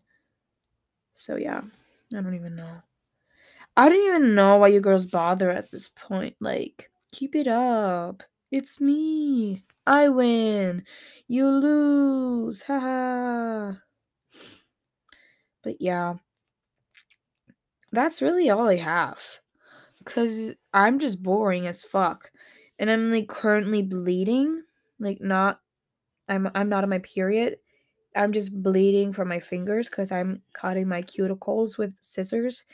So 1.14 1.36
yeah, 1.36 1.62
I 2.14 2.20
don't 2.20 2.34
even 2.34 2.56
know. 2.56 2.82
I 3.74 3.88
don't 3.88 4.06
even 4.06 4.34
know 4.34 4.58
why 4.58 4.68
you 4.68 4.80
girls 4.80 5.06
bother 5.06 5.48
at 5.48 5.70
this 5.70 5.88
point. 5.88 6.36
Like, 6.40 6.90
keep 7.10 7.34
it 7.34 7.48
up. 7.48 8.22
It's 8.50 8.82
me. 8.82 9.64
I 9.86 10.08
win. 10.08 10.84
You 11.28 11.48
lose. 11.48 12.62
Haha. 12.62 13.74
but 15.62 15.80
yeah. 15.80 16.14
That's 17.92 18.22
really 18.22 18.50
all 18.50 18.68
I 18.68 18.76
have. 18.76 19.20
Cuz 20.04 20.52
I'm 20.74 20.98
just 20.98 21.22
boring 21.22 21.66
as 21.66 21.82
fuck. 21.82 22.30
And 22.78 22.90
I'm 22.90 23.10
like 23.10 23.28
currently 23.28 23.82
bleeding. 23.82 24.62
Like 24.98 25.20
not 25.20 25.60
I'm 26.28 26.50
I'm 26.54 26.68
not 26.68 26.84
on 26.84 26.90
my 26.90 27.00
period. 27.00 27.58
I'm 28.16 28.32
just 28.32 28.62
bleeding 28.62 29.12
from 29.12 29.28
my 29.28 29.40
fingers 29.40 29.88
cuz 29.88 30.12
I'm 30.12 30.42
cutting 30.54 30.88
my 30.88 31.02
cuticles 31.02 31.78
with 31.78 31.94
scissors 32.02 32.64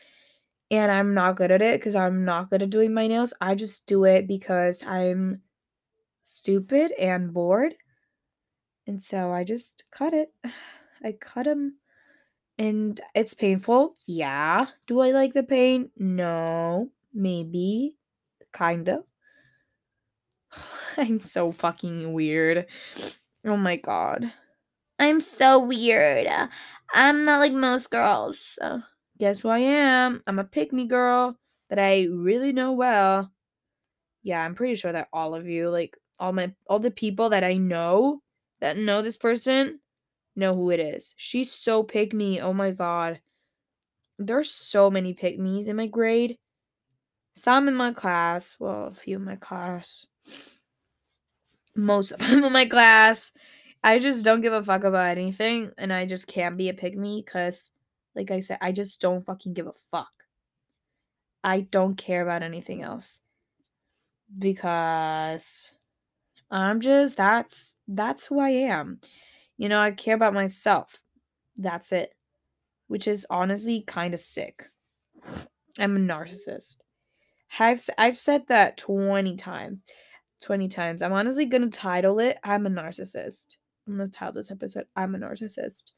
and 0.71 0.92
I'm 0.92 1.14
not 1.14 1.37
good 1.37 1.51
at 1.51 1.62
it 1.62 1.81
because 1.81 1.97
I'm 1.97 2.25
not 2.25 2.51
good 2.51 2.62
at 2.62 2.71
doing 2.71 2.94
my 2.94 3.07
nails. 3.09 3.35
I 3.40 3.55
just 3.55 3.87
do 3.87 4.05
it 4.05 4.27
because 4.29 4.85
I'm 4.87 5.42
stupid 6.28 6.92
and 6.98 7.32
bored. 7.32 7.74
And 8.86 9.02
so 9.02 9.32
I 9.32 9.44
just 9.44 9.84
cut 9.90 10.12
it. 10.14 10.32
I 11.04 11.12
cut 11.12 11.46
him. 11.46 11.76
And 12.58 13.00
it's 13.14 13.34
painful. 13.34 13.96
Yeah. 14.06 14.66
Do 14.86 15.00
I 15.00 15.12
like 15.12 15.32
the 15.32 15.42
pain? 15.42 15.90
No. 15.96 16.90
Maybe. 17.14 17.94
Kinda. 18.52 19.04
I'm 20.96 21.20
so 21.20 21.52
fucking 21.52 22.12
weird. 22.12 22.66
Oh 23.44 23.56
my 23.56 23.76
god. 23.76 24.24
I'm 24.98 25.20
so 25.20 25.64
weird. 25.64 26.26
I'm 26.92 27.24
not 27.24 27.38
like 27.38 27.52
most 27.52 27.90
girls. 27.90 28.38
So 28.58 28.82
guess 29.18 29.40
who 29.40 29.48
I 29.48 29.58
am? 29.58 30.22
I'm 30.26 30.40
a 30.40 30.44
pick 30.44 30.72
me 30.72 30.86
girl 30.86 31.36
that 31.70 31.78
I 31.78 32.08
really 32.10 32.52
know 32.52 32.72
well. 32.72 33.30
Yeah, 34.24 34.40
I'm 34.42 34.56
pretty 34.56 34.74
sure 34.74 34.92
that 34.92 35.08
all 35.12 35.34
of 35.34 35.46
you, 35.46 35.70
like 35.70 35.96
all 36.18 36.33
my 36.33 36.52
all 36.66 36.78
the 36.78 36.90
people 36.90 37.31
that 37.31 37.44
I 37.44 37.54
know 37.57 38.22
that 38.61 38.76
know 38.76 39.02
this 39.02 39.16
person 39.16 39.81
know 40.37 40.54
who 40.54 40.70
it 40.70 40.81
is. 40.81 41.14
She's 41.16 41.52
so 41.52 41.83
pick 41.83 42.12
me. 42.12 42.40
Oh 42.40 42.52
my 42.52 42.70
god. 42.70 43.20
There's 44.18 44.50
so 44.50 44.90
many 44.90 45.12
pick 45.12 45.38
me's 45.38 45.68
in 45.68 45.76
my 45.76 45.87
grade. 45.87 46.38
Some 47.35 47.68
in 47.68 47.74
my 47.74 47.92
class. 47.92 48.57
Well, 48.59 48.88
a 48.88 48.94
few 48.94 49.16
in 49.16 49.24
my 49.24 49.37
class. 49.37 50.07
Most 51.76 52.12
of 52.12 52.18
them 52.28 52.44
in 52.44 52.52
my 52.52 52.66
class. 52.66 53.33
I 53.85 54.00
just 54.00 54.24
don't 54.24 54.40
give 54.40 54.52
a 54.52 54.62
fuck 54.62 54.85
about 54.85 55.16
anything. 55.16 55.70
And 55.78 55.92
I 55.92 56.07
just 56.07 56.26
can't 56.26 56.57
be 56.57 56.68
a 56.68 56.74
pick 56.74 56.96
me 56.96 57.22
because 57.24 57.70
like 58.14 58.31
I 58.33 58.40
said, 58.40 58.59
I 58.61 58.72
just 58.72 59.00
don't 59.00 59.24
fucking 59.24 59.54
give 59.54 59.68
a 59.68 59.72
fuck. 59.90 60.11
I 61.44 61.61
don't 61.61 61.96
care 61.96 62.22
about 62.22 62.42
anything 62.42 62.83
else. 62.83 63.20
Because 64.37 65.72
I'm 66.50 66.80
just 66.80 67.16
that's 67.16 67.76
that's 67.87 68.26
who 68.26 68.40
I 68.40 68.50
am. 68.50 69.00
You 69.56 69.68
know, 69.68 69.78
I 69.78 69.90
care 69.90 70.14
about 70.14 70.34
myself. 70.34 71.00
That's 71.56 71.92
it. 71.92 72.14
Which 72.87 73.06
is 73.06 73.26
honestly 73.28 73.82
kind 73.87 74.14
of 74.14 74.20
sick. 74.20 74.70
I'm 75.78 75.96
a 75.96 76.00
narcissist. 76.00 76.78
I've 77.58 77.82
I've 77.98 78.16
said 78.16 78.46
that 78.48 78.76
20 78.76 79.37
times. 79.37 79.78
20 80.42 80.68
times. 80.68 81.02
I'm 81.02 81.12
honestly 81.12 81.46
going 81.46 81.68
to 81.68 81.78
title 81.78 82.20
it 82.20 82.38
I'm 82.44 82.66
a 82.66 82.70
narcissist. 82.70 83.56
I'm 83.87 83.96
going 83.96 84.11
to 84.11 84.18
title 84.18 84.34
this 84.34 84.50
episode 84.50 84.87
I'm 84.96 85.14
a 85.14 85.18
narcissist 85.18 85.92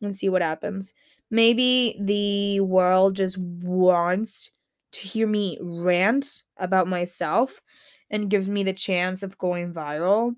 and 0.00 0.14
see 0.14 0.28
what 0.28 0.42
happens. 0.42 0.94
Maybe 1.30 1.96
the 2.00 2.60
world 2.60 3.16
just 3.16 3.38
wants 3.38 4.50
to 4.92 5.00
hear 5.00 5.26
me 5.26 5.58
rant 5.60 6.42
about 6.58 6.86
myself 6.86 7.60
and 8.12 8.30
gives 8.30 8.48
me 8.48 8.62
the 8.62 8.74
chance 8.74 9.22
of 9.22 9.38
going 9.38 9.72
viral. 9.72 10.36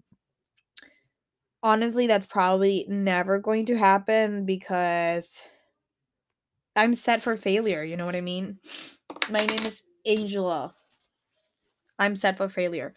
Honestly, 1.62 2.06
that's 2.06 2.26
probably 2.26 2.86
never 2.88 3.40
going 3.40 3.66
to 3.66 3.76
happen 3.76 4.46
because 4.46 5.42
I'm 6.76 6.94
set 6.94 7.20
for 7.22 7.36
failure. 7.36 7.82
You 7.82 7.96
know 7.96 8.06
what 8.06 8.16
I 8.16 8.20
mean? 8.20 8.58
My 9.28 9.44
name 9.44 9.66
is 9.66 9.82
Angela. 10.06 10.74
I'm 11.98 12.16
set 12.16 12.36
for 12.36 12.48
failure. 12.48 12.94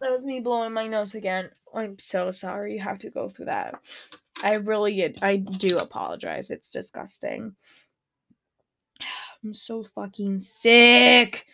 That 0.00 0.10
was 0.10 0.26
me 0.26 0.40
blowing 0.40 0.72
my 0.72 0.88
nose 0.88 1.14
again. 1.14 1.50
I'm 1.72 1.98
so 1.98 2.32
sorry 2.32 2.74
you 2.74 2.80
have 2.80 2.98
to 2.98 3.10
go 3.10 3.28
through 3.28 3.46
that. 3.46 3.76
I 4.42 4.54
really 4.54 5.16
I 5.22 5.36
do 5.36 5.78
apologize. 5.78 6.50
It's 6.50 6.70
disgusting. 6.70 7.54
I'm 9.44 9.54
so 9.54 9.82
fucking 9.82 10.38
sick. 10.38 11.46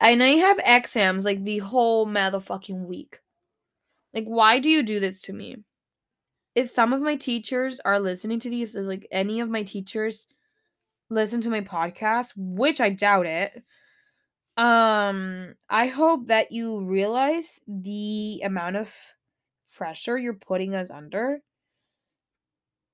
And 0.00 0.22
I 0.22 0.30
have 0.30 0.60
exams 0.64 1.24
like 1.24 1.44
the 1.44 1.58
whole 1.58 2.06
motherfucking 2.06 2.86
week. 2.86 3.18
Like, 4.14 4.24
why 4.24 4.58
do 4.58 4.68
you 4.68 4.82
do 4.82 5.00
this 5.00 5.20
to 5.22 5.32
me? 5.32 5.56
If 6.54 6.68
some 6.68 6.92
of 6.92 7.02
my 7.02 7.16
teachers 7.16 7.80
are 7.80 8.00
listening 8.00 8.40
to 8.40 8.50
these, 8.50 8.74
like 8.74 9.06
any 9.12 9.40
of 9.40 9.48
my 9.48 9.62
teachers 9.62 10.26
listen 11.08 11.40
to 11.42 11.50
my 11.50 11.60
podcast, 11.60 12.32
which 12.36 12.80
I 12.80 12.90
doubt 12.90 13.26
it, 13.26 13.62
um, 14.56 15.54
I 15.68 15.86
hope 15.86 16.26
that 16.26 16.52
you 16.52 16.84
realize 16.84 17.60
the 17.66 18.42
amount 18.44 18.76
of 18.76 18.94
pressure 19.72 20.18
you're 20.18 20.34
putting 20.34 20.74
us 20.74 20.90
under. 20.90 21.40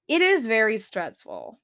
It 0.07 0.23
is 0.23 0.47
very 0.47 0.79
stressful. 0.79 1.59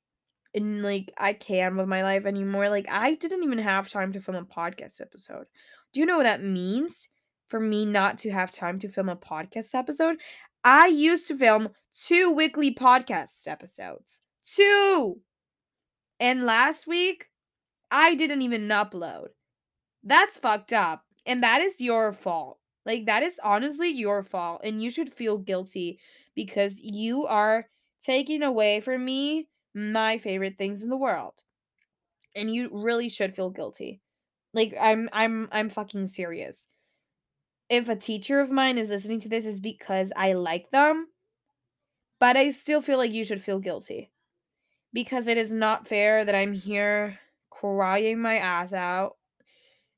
And 0.54 0.82
like 0.82 1.12
I 1.16 1.32
can 1.32 1.76
with 1.76 1.88
my 1.88 2.02
life 2.02 2.26
anymore. 2.26 2.68
Like 2.68 2.86
I 2.90 3.14
didn't 3.14 3.42
even 3.42 3.58
have 3.58 3.88
time 3.88 4.12
to 4.12 4.20
film 4.20 4.36
a 4.36 4.44
podcast 4.44 5.00
episode. 5.00 5.46
Do 5.92 6.00
you 6.00 6.06
know 6.06 6.16
what 6.16 6.24
that 6.24 6.42
means? 6.42 7.08
For 7.48 7.60
me 7.60 7.84
not 7.84 8.16
to 8.18 8.30
have 8.30 8.50
time 8.50 8.78
to 8.80 8.88
film 8.88 9.10
a 9.10 9.16
podcast 9.16 9.74
episode, 9.74 10.16
I 10.64 10.86
used 10.86 11.28
to 11.28 11.36
film 11.36 11.68
two 11.92 12.32
weekly 12.32 12.74
podcast 12.74 13.46
episodes. 13.46 14.20
Two. 14.44 15.20
And 16.18 16.44
last 16.44 16.86
week, 16.86 17.26
I 17.90 18.14
didn't 18.14 18.42
even 18.42 18.68
upload. 18.68 19.28
That's 20.02 20.38
fucked 20.38 20.72
up. 20.72 21.04
And 21.26 21.42
that 21.42 21.60
is 21.60 21.80
your 21.80 22.12
fault. 22.12 22.58
Like, 22.86 23.06
that 23.06 23.22
is 23.22 23.38
honestly 23.44 23.90
your 23.90 24.22
fault. 24.22 24.62
And 24.64 24.82
you 24.82 24.90
should 24.90 25.12
feel 25.12 25.38
guilty 25.38 25.98
because 26.34 26.80
you 26.80 27.26
are 27.26 27.66
taking 28.02 28.42
away 28.42 28.80
from 28.80 29.04
me 29.04 29.48
my 29.74 30.18
favorite 30.18 30.58
things 30.58 30.82
in 30.82 30.90
the 30.90 30.96
world. 30.96 31.42
And 32.34 32.54
you 32.54 32.70
really 32.72 33.08
should 33.08 33.34
feel 33.34 33.50
guilty. 33.50 34.00
Like 34.54 34.74
I'm 34.80 35.08
I'm 35.12 35.48
I'm 35.52 35.68
fucking 35.70 36.08
serious. 36.08 36.68
if 37.68 37.88
a 37.88 37.96
teacher 37.96 38.38
of 38.40 38.52
mine 38.52 38.78
is 38.78 38.88
listening 38.90 39.18
to 39.20 39.28
this 39.28 39.46
is 39.46 39.58
because 39.58 40.12
I 40.16 40.34
like 40.34 40.70
them, 40.70 41.08
but 42.20 42.36
I 42.36 42.50
still 42.50 42.80
feel 42.80 42.98
like 42.98 43.12
you 43.12 43.24
should 43.24 43.42
feel 43.42 43.58
guilty 43.58 44.10
because 44.92 45.28
it 45.28 45.38
is 45.38 45.52
not 45.52 45.88
fair 45.88 46.24
that 46.24 46.34
I'm 46.34 46.52
here 46.54 47.20
crying 47.50 48.20
my 48.20 48.38
ass 48.38 48.72
out 48.72 49.16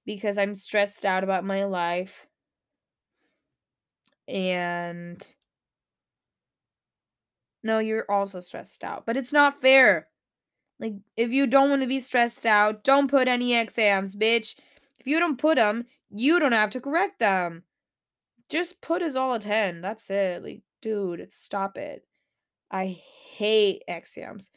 because 0.06 0.38
I'm 0.38 0.54
stressed 0.56 1.06
out 1.06 1.24
about 1.24 1.44
my 1.44 1.64
life 1.64 2.26
and 4.28 5.34
no, 7.64 7.78
you're 7.78 8.10
also 8.10 8.40
stressed 8.40 8.84
out, 8.84 9.06
but 9.06 9.16
it's 9.16 9.32
not 9.32 9.60
fair. 9.60 10.06
Like, 10.78 10.94
if 11.16 11.32
you 11.32 11.46
don't 11.46 11.70
want 11.70 11.82
to 11.82 11.88
be 11.88 12.00
stressed 12.00 12.44
out, 12.44 12.84
don't 12.84 13.10
put 13.10 13.26
any 13.26 13.54
exams, 13.54 14.14
bitch. 14.14 14.56
If 15.00 15.06
you 15.06 15.18
don't 15.18 15.38
put 15.38 15.56
them, 15.56 15.86
you 16.10 16.38
don't 16.38 16.52
have 16.52 16.70
to 16.70 16.80
correct 16.80 17.18
them. 17.18 17.62
Just 18.50 18.82
put 18.82 19.00
us 19.02 19.16
all 19.16 19.32
a 19.34 19.38
10. 19.38 19.80
That's 19.80 20.10
it. 20.10 20.42
Like, 20.42 20.60
dude, 20.82 21.32
stop 21.32 21.78
it. 21.78 22.04
I 22.70 23.00
hate 23.36 23.82
exams. 23.88 24.50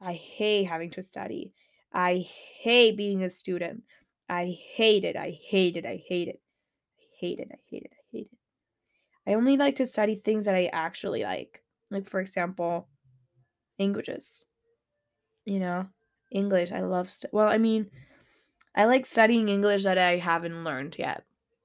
I 0.00 0.12
hate 0.12 0.64
having 0.64 0.90
to 0.90 1.02
study. 1.02 1.52
I 1.92 2.24
hate 2.60 2.96
being 2.96 3.24
a 3.24 3.28
student. 3.28 3.82
I 4.28 4.56
hate 4.74 5.04
it. 5.04 5.16
I 5.16 5.30
hate 5.30 5.76
it. 5.76 5.84
I 5.84 6.02
hate 6.06 6.28
it. 6.28 6.40
I 7.00 7.04
hate 7.18 7.40
it. 7.40 7.50
I 7.52 7.58
hate 7.68 7.82
it. 7.82 7.92
I 7.92 8.16
hate 8.16 8.28
it. 8.30 8.38
I 9.26 9.34
only 9.34 9.56
like 9.56 9.76
to 9.76 9.86
study 9.86 10.14
things 10.14 10.44
that 10.44 10.54
I 10.54 10.66
actually 10.66 11.24
like. 11.24 11.61
Like, 11.92 12.08
for 12.08 12.20
example, 12.20 12.88
languages. 13.78 14.44
You 15.44 15.60
know, 15.60 15.86
English. 16.30 16.72
I 16.72 16.80
love, 16.80 17.10
st- 17.10 17.32
well, 17.32 17.48
I 17.48 17.58
mean, 17.58 17.90
I 18.74 18.84
like 18.86 19.06
studying 19.06 19.48
English 19.48 19.84
that 19.84 19.98
I 19.98 20.16
haven't 20.16 20.64
learned 20.64 20.96
yet. 20.98 21.24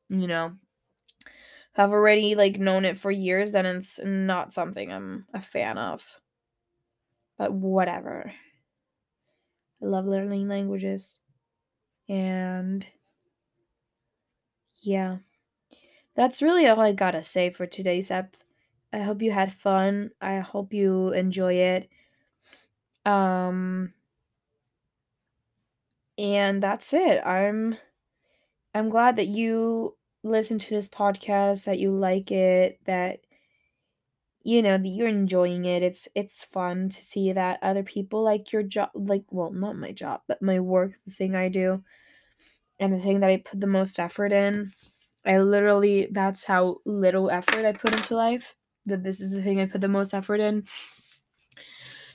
You 0.10 0.28
know, 0.28 0.54
I've 1.76 1.92
already 1.92 2.36
like 2.36 2.60
known 2.60 2.86
it 2.86 2.98
for 2.98 3.12
years, 3.12 3.52
then 3.52 3.66
it's 3.66 4.00
not 4.04 4.52
something 4.52 4.92
I'm 4.92 5.26
a 5.34 5.42
fan 5.42 5.78
of. 5.78 6.20
But 7.38 7.54
whatever. 7.54 8.32
I 9.82 9.86
love 9.86 10.06
learning 10.06 10.48
languages. 10.48 11.20
And 12.10 12.86
yeah. 14.82 15.18
That's 16.16 16.42
really 16.42 16.66
all 16.66 16.80
I 16.80 16.94
gotta 16.94 17.22
say 17.22 17.52
for 17.52 17.68
today's 17.68 18.10
ep. 18.10 18.36
I 18.94 19.00
hope 19.00 19.22
you 19.22 19.32
had 19.32 19.54
fun. 19.54 20.12
I 20.22 20.40
hope 20.40 20.74
you 20.74 21.10
enjoy 21.14 21.54
it. 21.56 21.90
Um 23.06 23.94
and 26.18 26.62
that's 26.62 26.94
it. 26.94 27.26
I'm 27.26 27.78
I'm 28.74 28.90
glad 28.90 29.16
that 29.18 29.28
you 29.28 29.98
listen 30.24 30.60
to 30.60 30.70
this 30.70 30.88
podcast, 30.88 31.66
that 31.66 31.80
you 31.80 31.92
like 31.92 32.32
it, 32.32 32.80
that 32.86 33.22
you 34.44 34.62
know, 34.62 34.78
that 34.78 34.88
you're 34.88 35.08
enjoying 35.08 35.66
it. 35.66 35.84
It's 35.84 36.08
it's 36.16 36.44
fun 36.44 36.90
to 36.90 37.04
see 37.04 37.34
that 37.34 37.60
other 37.62 37.84
people 37.84 38.24
like 38.24 38.52
your 38.52 38.64
job 38.64 38.90
like 38.94 39.26
well, 39.32 39.52
not 39.52 39.76
my 39.76 39.92
job, 39.92 40.22
but 40.28 40.42
my 40.42 40.60
work, 40.60 40.94
the 41.06 41.12
thing 41.12 41.36
I 41.36 41.50
do 41.50 41.84
and 42.80 42.94
the 42.94 43.00
thing 43.00 43.20
that 43.22 43.30
I 43.30 43.38
put 43.38 43.60
the 43.62 43.68
most 43.68 44.00
effort 44.00 44.32
in. 44.34 44.74
I 45.26 45.40
literally 45.40 46.08
that's 46.12 46.46
how 46.46 46.78
little 46.86 47.30
effort 47.30 47.66
I 47.66 47.74
put 47.74 47.94
into 47.96 48.16
life. 48.16 48.56
That 48.88 49.04
this 49.04 49.22
is 49.22 49.32
the 49.32 49.42
thing 49.42 49.60
I 49.60 49.66
put 49.66 49.82
the 49.82 49.88
most 49.88 50.14
effort 50.14 50.40
in. 50.40 50.64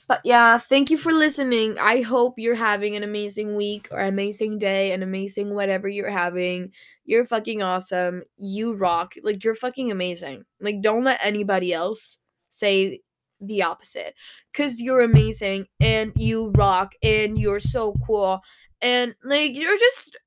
But 0.07 0.21
yeah, 0.25 0.57
thank 0.57 0.91
you 0.91 0.97
for 0.97 1.13
listening. 1.13 1.77
I 1.79 2.01
hope 2.01 2.35
you're 2.37 2.55
having 2.55 2.95
an 2.95 3.03
amazing 3.03 3.55
week 3.55 3.87
or 3.89 4.01
amazing 4.01 4.59
day, 4.59 4.91
an 4.91 5.01
amazing 5.01 5.53
whatever 5.53 5.87
you're 5.87 6.11
having. 6.11 6.71
You're 7.05 7.25
fucking 7.25 7.61
awesome. 7.63 8.23
You 8.37 8.73
rock. 8.73 9.13
Like 9.23 9.43
you're 9.43 9.55
fucking 9.55 9.91
amazing. 9.91 10.43
Like 10.59 10.81
don't 10.81 11.05
let 11.05 11.19
anybody 11.23 11.73
else 11.73 12.17
say 12.49 13.01
the 13.41 13.63
opposite 13.63 14.13
cuz 14.53 14.79
you're 14.79 15.01
amazing 15.01 15.65
and 15.79 16.13
you 16.15 16.51
rock 16.51 16.93
and 17.01 17.37
you're 17.37 17.59
so 17.59 17.93
cool 18.05 18.39
and 18.81 19.15
like 19.23 19.53
you're 19.53 19.77
just 19.77 20.17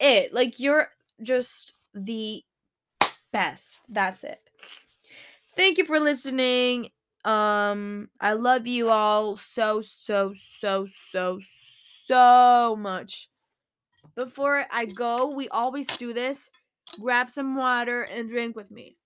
it. 0.00 0.34
Like 0.34 0.58
you're 0.60 0.88
just 1.22 1.76
the 1.94 2.42
best. 3.32 3.80
That's 3.88 4.24
it. 4.24 4.49
Thank 5.60 5.76
you 5.76 5.84
for 5.84 6.00
listening 6.00 6.88
um, 7.24 8.08
I 8.18 8.32
love 8.32 8.66
you 8.66 8.88
all 8.88 9.36
so, 9.36 9.82
so, 9.82 10.32
so, 10.58 10.86
so, 11.10 11.38
so 12.06 12.76
much. 12.78 13.28
Before 14.14 14.64
I 14.70 14.86
go, 14.86 15.30
we 15.30 15.48
always 15.50 15.86
do 15.86 16.14
this. 16.14 16.50
Grab 16.98 17.28
some 17.28 17.56
water 17.56 18.06
and 18.10 18.30
drink 18.30 18.56
with 18.56 18.70
me. 18.70 18.96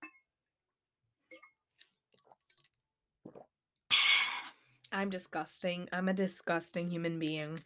I'm 4.93 5.11
disgusting. 5.11 5.89
I'm 5.93 6.09
a 6.09 6.13
disgusting 6.13 6.87
human 6.87 7.19
being. 7.19 7.59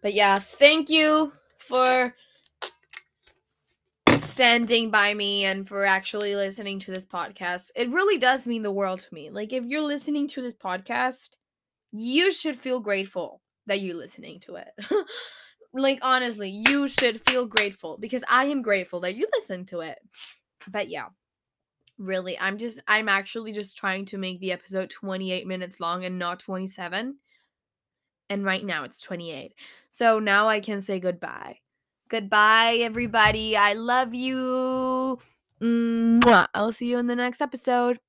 But 0.00 0.14
yeah, 0.14 0.38
thank 0.38 0.88
you 0.88 1.32
for 1.58 2.14
standing 4.32 4.90
by 4.90 5.12
me 5.12 5.44
and 5.44 5.68
for 5.68 5.84
actually 5.84 6.34
listening 6.34 6.78
to 6.78 6.90
this 6.90 7.04
podcast. 7.04 7.70
It 7.76 7.90
really 7.90 8.16
does 8.16 8.46
mean 8.46 8.62
the 8.62 8.72
world 8.72 9.00
to 9.00 9.14
me. 9.14 9.28
Like, 9.28 9.52
if 9.52 9.64
you're 9.66 9.82
listening 9.82 10.26
to 10.28 10.40
this 10.40 10.54
podcast, 10.54 11.36
you 11.92 12.32
should 12.32 12.56
feel 12.56 12.80
grateful 12.80 13.42
that 13.66 13.82
you're 13.82 13.96
listening 13.96 14.40
to 14.40 14.56
it. 14.56 14.68
like, 15.74 15.98
honestly, 16.00 16.62
you 16.66 16.88
should 16.88 17.20
feel 17.28 17.44
grateful 17.44 17.98
because 17.98 18.24
I 18.28 18.46
am 18.46 18.62
grateful 18.62 19.00
that 19.00 19.16
you 19.16 19.28
listen 19.34 19.66
to 19.66 19.80
it. 19.80 19.98
But 20.66 20.88
yeah, 20.88 21.08
really, 21.98 22.38
I'm 22.38 22.56
just, 22.56 22.80
I'm 22.88 23.10
actually 23.10 23.52
just 23.52 23.76
trying 23.76 24.06
to 24.06 24.18
make 24.18 24.40
the 24.40 24.52
episode 24.52 24.88
28 24.88 25.46
minutes 25.46 25.78
long 25.78 26.06
and 26.06 26.18
not 26.18 26.40
27. 26.40 27.18
And 28.30 28.44
right 28.44 28.64
now 28.64 28.84
it's 28.84 29.02
28. 29.02 29.52
So 29.90 30.18
now 30.18 30.48
I 30.48 30.60
can 30.60 30.80
say 30.80 31.00
goodbye. 31.00 31.58
Goodbye, 32.12 32.76
everybody. 32.82 33.56
I 33.56 33.72
love 33.72 34.12
you. 34.12 35.18
Mwah. 35.62 36.46
I'll 36.52 36.70
see 36.70 36.90
you 36.90 36.98
in 36.98 37.06
the 37.06 37.16
next 37.16 37.40
episode. 37.40 38.00